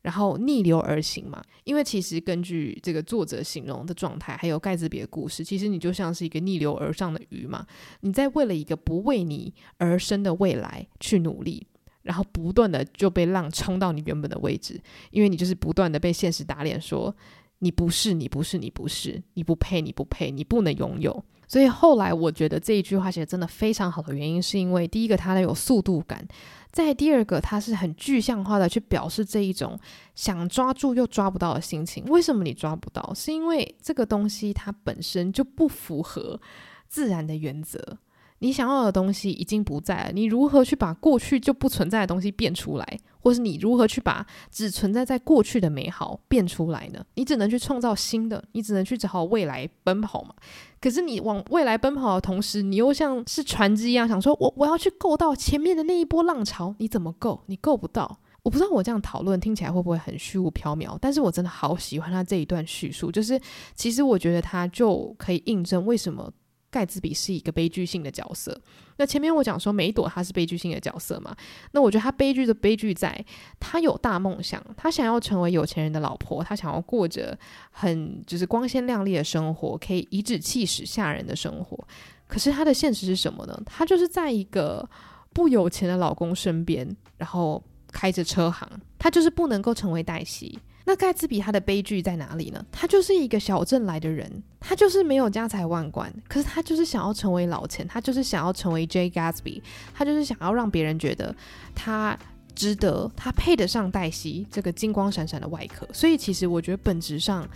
[0.02, 1.40] 然后逆流而行嘛。
[1.62, 7.64] 因为其实根据这个作者形容的状态，还有盖茨比的故事，其实你就像是一个逆流而上的鱼嘛，
[8.00, 11.68] 你在为了一个不为你而生的未来去努力。
[12.02, 14.80] 然后不断的就被浪冲到你原本的位置，
[15.10, 17.14] 因为你就是不断的被现实打脸，说
[17.58, 21.24] 你不是，你不是，你不是，你不配，你不配，你不能拥有。
[21.48, 26.26] 所以后来我觉得这一句话写的真的非常好的原因，是因为第一个它有速度感，
[26.70, 29.78] 再第二个它是很具象化的去表示这一种
[30.14, 32.06] 想抓住又抓不到的心情。
[32.06, 33.12] 为什么你抓不到？
[33.14, 36.40] 是因为这个东西它本身就不符合
[36.88, 37.98] 自然的原则。
[38.42, 47.06] 你想要的东西已经不在了，你如何去把过去就不存在的东西变出来，或是你如何去把只存在在过去的美好变出来呢？
[47.14, 50.34] 你只能去创造新的，你只能去找未来奔跑嘛。
[50.80, 57.44] 可是你往未来奔跑的同时，你又像是船只一样，想说我我要去够到前面的那一波浪潮，你怎么够？
[57.46, 58.18] 你够不到。
[58.42, 63.40] 我不知道我这样讨论听起来会不会很虚无缥缈，但是我真的好喜欢他这一段叙述，就是
[63.76, 66.28] 其实我觉得他就可以印证为什么。
[66.72, 68.58] 盖茨比是一个悲剧性的角色。
[68.96, 71.36] 那前面我讲说梅朵她是悲剧性的角色嘛？
[71.72, 73.24] 那我觉得她悲剧的悲剧在，
[73.60, 77.38] 她有大梦想，她想要成为有钱人的老婆，她想要过着
[77.70, 81.86] 很就是光鲜亮丽的生活，可以颐指气使下人的生活。
[82.26, 83.62] 可是她的现实是什么呢？
[83.66, 84.88] 她就是在一个
[85.34, 87.62] 不有钱的老公身边，然后
[87.92, 88.66] 开着车行，
[88.98, 90.58] 她就是不能够成为黛西。
[90.84, 92.64] 那盖茨比他的悲剧在哪里呢？
[92.72, 99.62] 他就是一个小镇来的人，他就是没有家财万贯，可是他就是想要成为老钱，他就是想要成为 Jay Gatsby，
[99.94, 101.34] 他就是想要让别人觉得
[101.74, 102.18] 他
[102.54, 105.88] 值得，他配得上黛西这个金光闪闪的外壳。
[105.92, 107.48] 所以其实我觉得本质上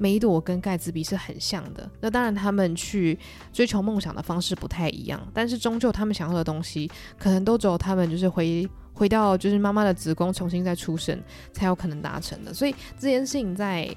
[0.00, 1.88] 梅朵跟盖茨比是很像的。
[2.00, 3.16] 那当然他们去
[3.52, 8.68] 追求梦想的方式不太一样，但是终究他们想要的东西，可能都只有他们就是回。
[8.92, 11.18] 回到就是妈妈的子宫重新再出生
[11.54, 13.88] 才有可能达成的，所以这件事情在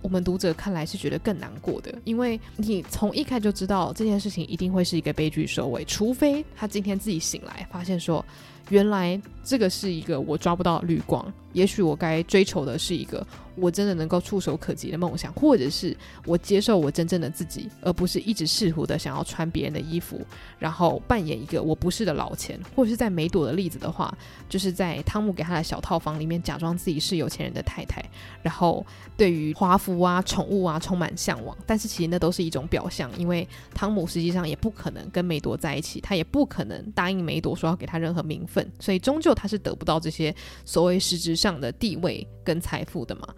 [0.00, 8.24] 我们读者看来是觉得更难过的，因为你从一开就知道这件事情一定会是一个悲剧收尾，除非他今天自己醒来发现说，
[8.68, 11.26] 原来这个是一个我抓不到的绿光，
[11.56, 13.26] 也许我该追求的是一个。
[13.58, 15.96] 我真的能够触手可及的梦想，或者是
[16.26, 20.20] 我接受我真正的自己，而不是一直试图的想要穿别人的衣服，
[20.58, 24.14] 然后扮演一个我不是的老钱，或者是在梅朵的例子的话，
[24.46, 28.04] 就是在汤姆给他的小套房里面假装自己是有钱人的太太，
[28.42, 28.84] 然后
[29.16, 40.34] 对于华服啊、宠物啊充满向往，但是其实那都是一种表象，因为汤姆实际上也不可能跟梅朵在一起，他也不可能答应梅朵说要给他任何名分，所以终究他是得不到这些
[40.66, 43.28] 所谓实质上这样的地位跟财富的嘛。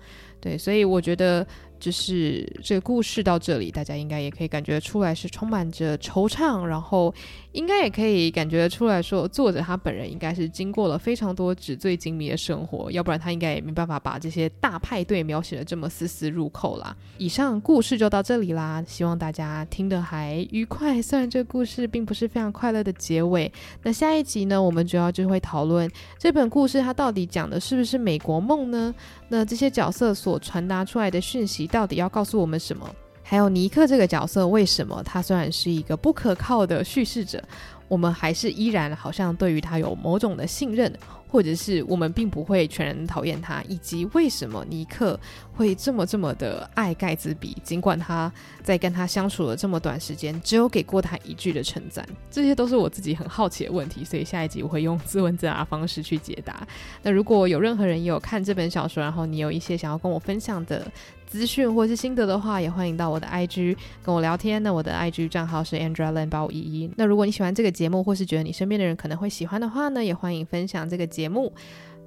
[0.41, 1.47] 对，所以我觉得
[1.79, 7.15] 就是这个故事到这里，大家应该也可以感觉出来是充满着惆怅，然后
[7.53, 16.97] 应该也可以感觉出来说，作者他本人应该是经过了非常多纸醉金迷的生活，要不然他应该也没办法把这些大派对描写的这么丝丝入扣啦。
[17.17, 21.01] 以上故事就到这里啦，希望大家听得还愉快。
[21.01, 23.51] 虽然这个故事并不是非常快乐的结尾，
[23.83, 28.95] 那下一集呢，我们主要就会讨论这本故事它到底讲的是不是美国梦呢？
[29.29, 32.89] 那这些角色所传达出来的讯息到底要告诉我们什么？
[33.23, 37.43] 还有尼克这个角色为什么他虽然是一个不可靠的叙事者，
[37.89, 40.93] 我们还是依然好像对于他有某种的信任，
[41.27, 45.19] 或者是我们并不会全然讨厌他，以及为什么尼克
[45.53, 48.33] 会这么这么的爱盖茨比，尽管他
[48.63, 56.67] 在跟他相处了这么短时间，只有给过他一句的称赞，这些都是我自己很好奇的问题，所以下一集我会用自问自答方式去解答。
[57.03, 60.87] 那如果有任何人有看这本小说，然后你有一些想要跟我分享的
[61.29, 64.63] 资讯或是心得的话，也欢迎到我的 IG 跟我聊天。
[64.63, 66.91] 那我的 IG 账号是 AndreaLin 八五一一。
[66.97, 71.53] 那如果你喜欢这个节目，或是觉得你身边的人可能会喜欢的话呢，也欢迎分享这个节目。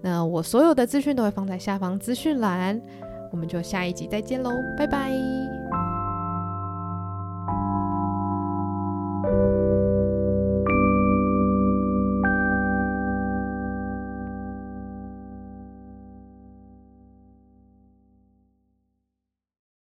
[0.01, 2.81] 那我所有的资讯都会放在下方资讯栏。
[3.31, 5.11] 我们就下一集再见喽，拜拜。